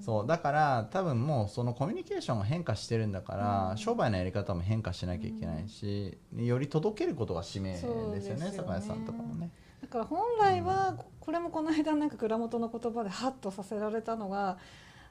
[0.00, 8.52] そうだから多分もうそのコミュニケーションが変化してるんだから、うん商売のやり方も変化しなきゃいけないし、より届けることが使命ですよねね。
[8.56, 9.50] 酒屋さんとかもね。
[9.82, 14.56] だから本来はここれもこの間なんか蔵元の言葉でハッとさせられたのが、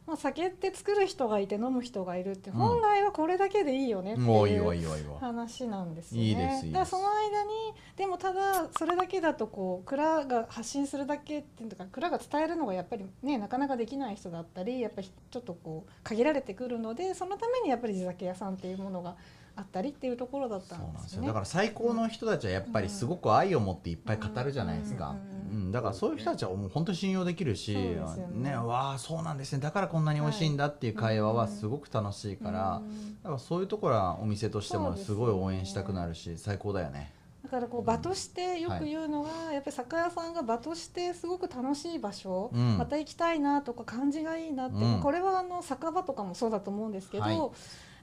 [0.08, 2.56] まあ、酒って作る人がいて飲む人がいるってうん。
[2.56, 4.26] 本来はこれだけでいいよねってい
[4.58, 6.62] う話なんですよね。
[6.72, 7.50] だその間に
[7.98, 19.18] でもただそれだけだとこう蔵が発信するだけっていうか蔵が伝えるのがやっぱりねなかなかできない人だったりやっぱりちょっとこう限られてくるのでそのためにやっぱり地酒屋さんっていうものが
[19.58, 21.04] あったりっていうところだったそうんなんでよね。
[21.04, 21.26] ですすよ。
[21.26, 25.16] だから最高の人たちはやっぱりすごく愛を持っていっぱい語るじゃないですか、
[25.52, 27.98] ううんんだからそういう人たちはもう本当に信用できるし、ね。
[28.34, 29.60] ねわあそうなんですね。
[29.60, 37.14] だからこんなに美味しいんだっていう会話はすごく楽しいから、うんだからそういうところはお店としてもすごい応援したくなるし、最高だよね。
[37.44, 42.78] だからこう場としてよく言うのが、やっぱり酒屋さんが場としてすごく楽しい場所、うん。
[42.78, 45.00] また行きたいなとか感じがいいなって、うん。
[45.02, 47.38] これはあの酒場とかもそうだと思うんですけど、はい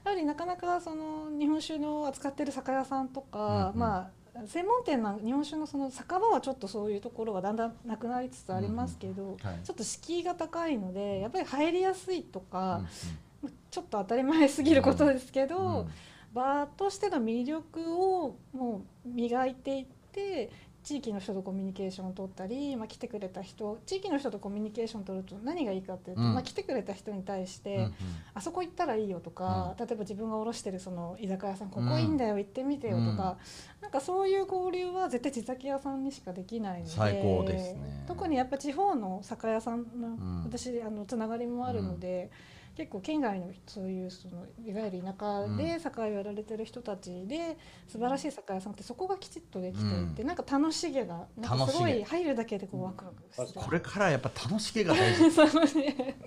[0.05, 3.79] やはりなかなかその日本酒の扱ってる酒屋さんとか、うんうん。
[3.79, 3.97] ま
[4.35, 9.59] あ専門店な日本酒のその酒場はちょっとそういうところがだんだんなくなりつつありますけど、はい。
[9.63, 12.81] ちょっと敷居が高いのでやっぱり入りやすいとか、
[13.43, 13.53] うん。
[13.71, 15.87] ちょっと当たり前すぎることですけど、うん。
[16.33, 20.49] 場としての魅力をもう磨いていって
[20.85, 26.33] 地域の人とコミュニケーションを取ったり、まあ、来てくれた人地域の人とコミュニケーションを取ると何がいいかっていうと、うん。
[26.33, 27.93] まあ、来てくれた人に対して、うんうん。
[28.35, 33.37] あそこ行ったらいいよとか、例えば自分が卸してるその居酒屋さんここいいんだよ、行ってみてよとか、
[33.81, 38.05] なんかそういう交流は絶対地酒屋さんにしかできないので最高ですね。
[38.07, 40.43] 特にやっぱ地方の酒屋さんの、ん。
[40.43, 42.29] 私あのつながりもあるので、
[42.75, 47.57] 結構県外のそういうそのいわゆる田舎で酒屋をやられてる人たちで
[47.87, 53.61] 素晴らしい酒屋さんってそこがきちっとできていて、なんか楽しげがなんかすごい入るだけでこうワクワクする。
[53.61, 55.23] これからやっぱ楽しげが大事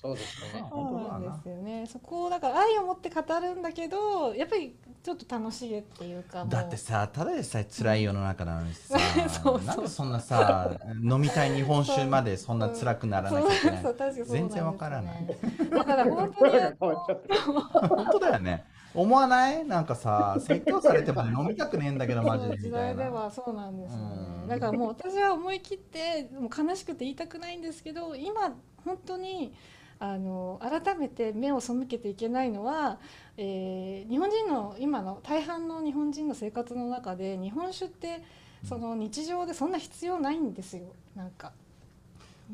[0.00, 0.50] そうですね。
[0.52, 1.86] そうな本当だなんですよね。
[1.86, 6.44] そこをだから愛を持って語るんだけど、やっぱりちょっと楽しげっていうか。
[6.46, 8.98] だってさただでさえ辛い世の中なのにさ
[9.28, 10.70] そうそうなんでそんなさ
[11.02, 15.26] 飲みたい日本酒までそんな辛くならなきゃいけない全然わからない
[15.70, 16.52] だから本当に。
[16.80, 19.64] 本当だよね思わない？
[19.64, 24.04] なんかさ説教されても飲みたくねえんだけどマジで時みたいな代ではそうなんですよね
[24.42, 29.54] うんだからもう私は思い切ってもう悲しくて言いたくないんですけど今本当に
[30.02, 32.98] あの改めて目を背けていけないのは、
[33.36, 38.22] えー日本人の今の大半の日本人の生活の中で日本酒って
[38.64, 40.84] その日常でそんな必要ないんですよ。
[41.14, 41.52] なんか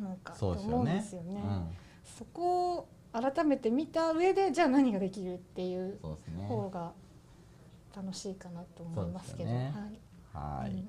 [0.01, 1.35] なんかと思うんですよね。
[1.35, 1.69] うん。
[2.05, 5.99] そこを改めて見た上でじゃあ何ができるっていう
[6.49, 6.93] 方が
[7.95, 9.73] 楽しいかなと思いますけど、ね。
[10.35, 10.65] はい。
[10.65, 10.89] はい、うん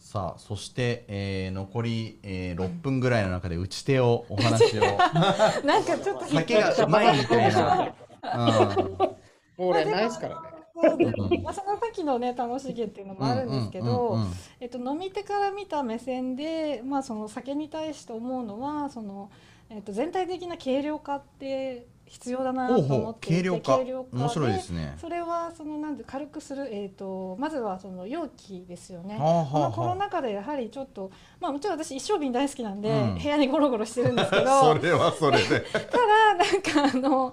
[0.00, 4.82] さあそして、えー残り、えー6分ぐらいの中で打ち手をお話を。
[5.64, 8.38] なんかちょっと酒がうまいみたいな、う
[8.82, 9.16] ん、も
[9.58, 11.40] う俺ないですからね。
[11.44, 14.32] まあその先のね楽しげっていうのもあるんですけど、うんうんうんうん。
[14.60, 19.30] えっと飲み手から見た目線で、まあその酒に対して思うのはその
[19.68, 24.16] えっと全体的な軽量化って必要だなと思っていて、軽量化。
[24.16, 24.96] 面白いですね。
[25.00, 29.16] それはそのなんで軽くするえっとまずはその容器ですよね。
[29.16, 33.14] このコロはナ禍でやはりちょっとまあもちろん私一升瓶大好きなんで、うん。
[33.14, 35.60] 部屋にゴロゴロしてるんですけど、あ それはそれで。
[35.70, 37.32] ただなんかあの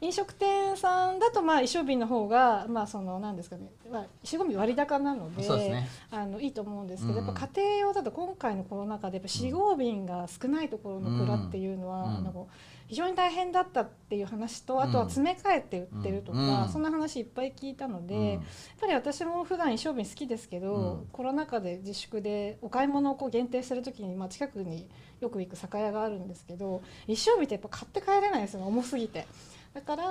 [0.00, 5.88] 飲食店さんだとまあ一升瓶の方がまあそのなんですかね、まあ、石込み割高なのでね。
[6.10, 7.26] あのいいと思うんですけど、うん。
[7.26, 12.16] やっぱ家庭用だと今回のコロナ禍でやっぱ四合瓶が少ないところの蔵っていうのは、うん。
[12.16, 12.48] あの
[12.86, 18.30] 非常に大変だったっていう話とあとは詰め替えて売ってるとか、うんそんな話いっぱい聞いたので、うん。
[18.32, 18.40] やっ
[18.80, 21.06] ぱり私も普段一升瓶好きですけど、うん。
[21.12, 24.88] コロナ禍で自粛でお買い物をこう限定するときに、まあ、近くに
[25.20, 29.26] よく行く酒屋があるんですけど一升瓶ってやっぱ買って帰れないですよね重すぎて。
[29.74, 30.04] だから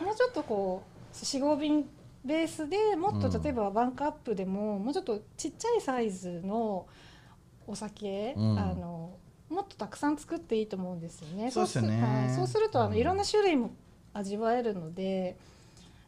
[0.00, 1.86] もうちょっとこう4合瓶
[2.24, 3.42] ベースでもっとうん。
[3.42, 6.86] 例えばバンクアップでも、もうちょっとちっちゃいサイズの
[7.66, 8.58] お酒、うん。
[8.58, 9.16] あの
[9.52, 11.50] もっとたくさん作っていいと思うんですよね。
[11.50, 12.02] そうですよね。
[12.02, 12.30] はい。
[12.30, 12.96] そうするとあのうん。
[12.98, 13.72] いろんな種類も
[14.14, 15.36] 味わえるので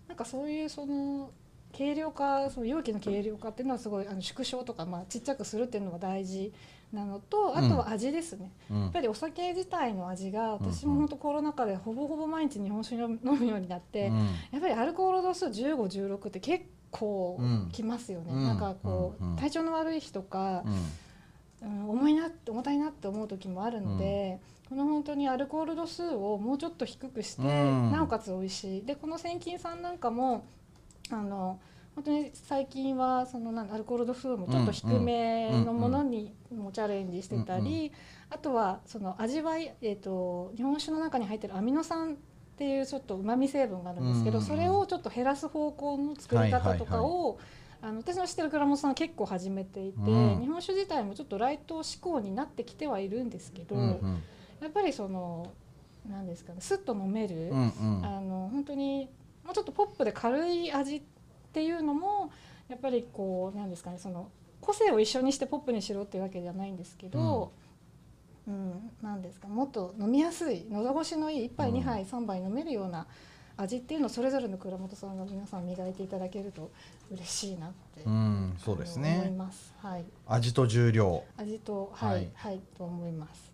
[0.09, 1.31] なんかそういうその
[1.77, 6.53] 軽量化その容器の軽量化っていうのはすごいあの縮小とか、まあ、ちっちゃくするっていうのが大事
[6.93, 8.83] なのとあとは味ですね、うん。
[8.83, 14.19] やっぱりお酒自体の味が私も本当コロナ禍でほぼほぼ毎日日本酒を飲むようになって、うん。
[14.53, 17.69] やっぱりアルコール度数1516って結構うん。
[17.73, 18.45] きますよね、うん。
[18.45, 20.63] なんかこう、体調の悪い日とか
[21.65, 27.93] う、んうん、重いなって重たいなって思う時もあるので、この本当にアルコール度数をもうちょっと低くして、うん。
[27.93, 28.85] なおかつ美味しい。
[28.85, 30.47] でこの千金さんなんかも
[31.11, 31.61] あの
[31.95, 37.93] 本当に最近はそのなんアルコール度数もちょっと低めのものにもチャレンジしてたり、
[38.31, 42.17] あとはその味わい、えー、と日本酒の中に入ってるアミノ酸っ
[42.57, 47.39] ていうちょっとうまみ成分があるんですけど、うんうんそれをちょっと減らす方向の作り方とかを、
[47.85, 50.41] あの私の知ってる倉本さんは結構始めていて、うん。
[50.41, 54.23] 日本酒自体もちょっとライト志向になってきてはいるんですけど、うんうん。
[54.63, 55.53] やっぱりその
[56.09, 58.07] 何ですかねスッと飲める、うんうん。
[58.07, 59.11] あの本当に
[59.45, 61.03] もうちょっとポップで軽い味っ
[61.53, 62.31] ていうのも
[62.69, 64.31] やっぱりこうなんですかねその
[64.63, 67.53] 個性を一緒にしてポップにしろっていうわけじゃないんですけど、
[68.49, 68.91] うん。
[69.03, 71.77] なんですかもっと飲みやすい喉越しのいい1杯うん。
[71.81, 73.07] 2杯3杯飲めるような
[73.57, 76.71] 味っていうのをそれぞれの倉本さんが皆さん磨いていただけると
[77.11, 79.75] 嬉しいなって、うんそうですあの思いねます。
[79.79, 81.23] はい、味と重量。
[81.37, 83.53] 味とはい、ははいい、と思います。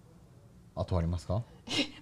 [0.76, 1.42] あとありますか？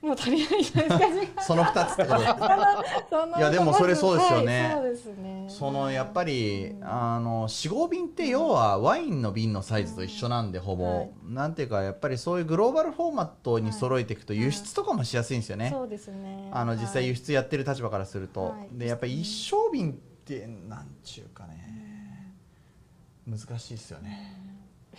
[0.03, 0.65] もう足りない。
[0.65, 1.43] じゃないですか。
[1.43, 4.63] その2つってこといやでもそれそうですよね。
[4.63, 5.47] はい、そうですね。
[5.49, 6.85] そのやっぱり、うん。
[6.85, 11.11] あの四合瓶って要はワインの瓶のサイズと一緒なんでほぼ、はい。
[11.25, 14.43] なんていうかやっぱりそういうグローバルフォーマットに揃えていくとはい。
[14.43, 16.51] 輸出とかもしやすいんですよね、そうですね。
[16.53, 18.79] あの実際輸出出やってる立場からすると、はい。
[18.79, 19.95] でやっぱり一升瓶っ
[20.25, 21.67] てなんちゅうかね。
[23.27, 24.41] 難しいですよね、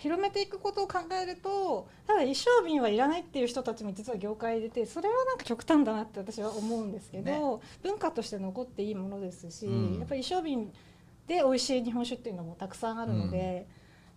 [0.02, 7.40] 広めていくことを考えると、ただ一升瓶はいらないっていう人たちも実は業界に出て、それはなんか極端だなって私は思うんですけど、ね
[7.82, 10.72] 文化として残っていいものですし、うんやっぱり一升瓶
[11.26, 13.66] で美味しい日本酒っていうのもたくさんあるので。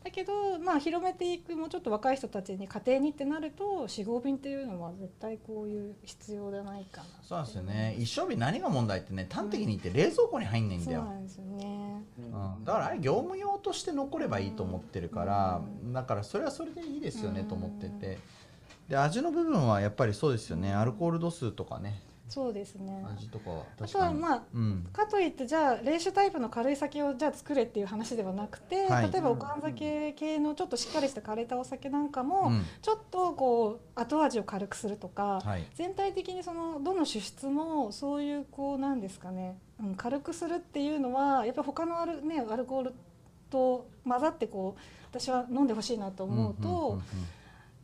[0.03, 7.95] だけど、まあ、広めていくもうちょっと若い人たちに家庭にってなると四合瓶っていうのは絶対こういう必要じゃないかなそうなんですよね。
[7.97, 12.03] 一升瓶何が問題ってね端的に言って冷蔵庫に入んないんだよ、そうなんですよね。
[12.17, 12.21] う
[12.61, 15.61] ん、だからあれ業務用として残ればいいと思ってるから、
[15.93, 18.19] だからそれはそれでいいですよねと思ってて。
[18.89, 20.73] で味の部分はやっぱりそうですよね。
[20.73, 23.05] アルコール度数とかねそうですね。
[23.15, 23.91] 味とかはあ確かに。
[23.91, 24.87] とはまあうん。
[24.91, 29.11] かといってじゃあ冷酒タイプの軽い酒をじゃあ作れっていう話ではなくて、はい。
[29.11, 32.65] 例えばおかん酒系のちょっとしっかりした枯れたお酒なんかも、うん。
[32.81, 35.65] ちょっとこう後味を軽くするとか、はい。
[35.75, 42.93] 全体的にそのどの酒質もそういうこうなんですかね、うん、軽くするっていうのはやっぱり他のアル,、ね、アルコール
[43.49, 47.03] と混ざってこう私は飲んでほしいなと思うと、んんんん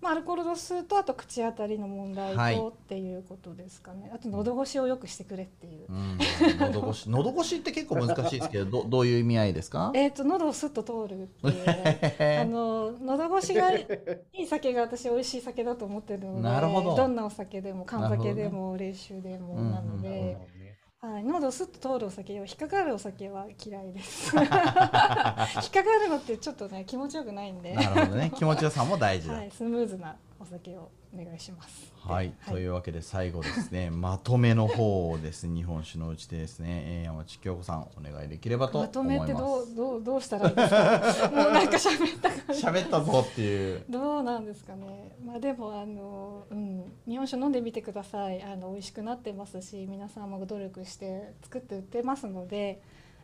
[0.01, 2.55] まあ、アルコール度数とあと口当たりの問題はい。
[2.55, 5.87] とっていうことですかね、あと喉越しをよくしてくれっていう。
[5.89, 6.17] うん。
[6.59, 7.09] 喉越し。
[7.11, 9.91] 喉越しって結構難しいですけどどどういう意味合いですか？
[9.95, 12.39] えー、と喉をスッと通るっていう。
[12.41, 13.85] あの喉越しがい
[14.33, 17.07] い酒が私美味しい酒だと思ってるのでなるほど。
[17.07, 20.37] んなお酒でも缶酒でも冷酒でもなので、
[21.01, 24.35] はい、喉をスッと通るお酒を引っかかるお酒は嫌いです。
[24.35, 24.59] 引っかか
[26.01, 28.31] るのってちょっとね気持ちよくないんで、なるほどね。
[28.35, 31.91] 気持ちよさも大事だ、はい、スムーズなお酒をお願いします。
[31.95, 33.89] はい、というわけで最後ですね。
[33.91, 35.47] まとめの方をです。
[35.47, 41.29] 日本酒のうちでですね、えー山内京子さんお願いできればと思まとめってどうどうどうしたらいいですか？
[41.33, 43.83] もうなんか喋った感じ喋ったぞっていう。
[43.89, 45.15] どうなんですかね。
[45.25, 46.83] まあでもあのうん。
[47.07, 48.41] 日本酒飲んでみてください。
[48.43, 52.81] あの美味しくなってますし、皆さんも努力して作って売ってますので、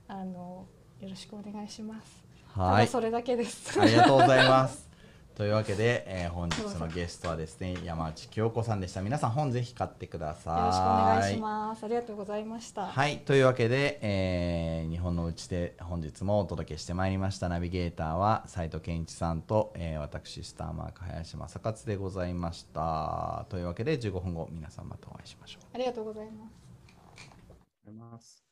[0.07, 0.65] あの
[0.99, 2.23] よろしくお願いします。
[2.47, 2.87] はい。
[2.87, 3.79] それだけです。
[3.79, 4.89] ありがとうございます。
[5.35, 9.01] というわけで、えー本日のゲストはですね山内清子さんでした。
[9.01, 10.57] 皆さん本ぜひ買ってください。
[10.57, 11.83] よろしくお願いします。
[11.83, 12.85] ありがとうございました。
[12.85, 23.45] はい、というわけで、えー日本のうちで本日もお届けしてまいりましたナビゲーターは斉藤健一さんと、えー私スターマーク林正勝でございました。
[23.49, 25.63] というわけで15分後皆さんまたお会いしましょう。
[25.73, 28.44] ありがとうございます。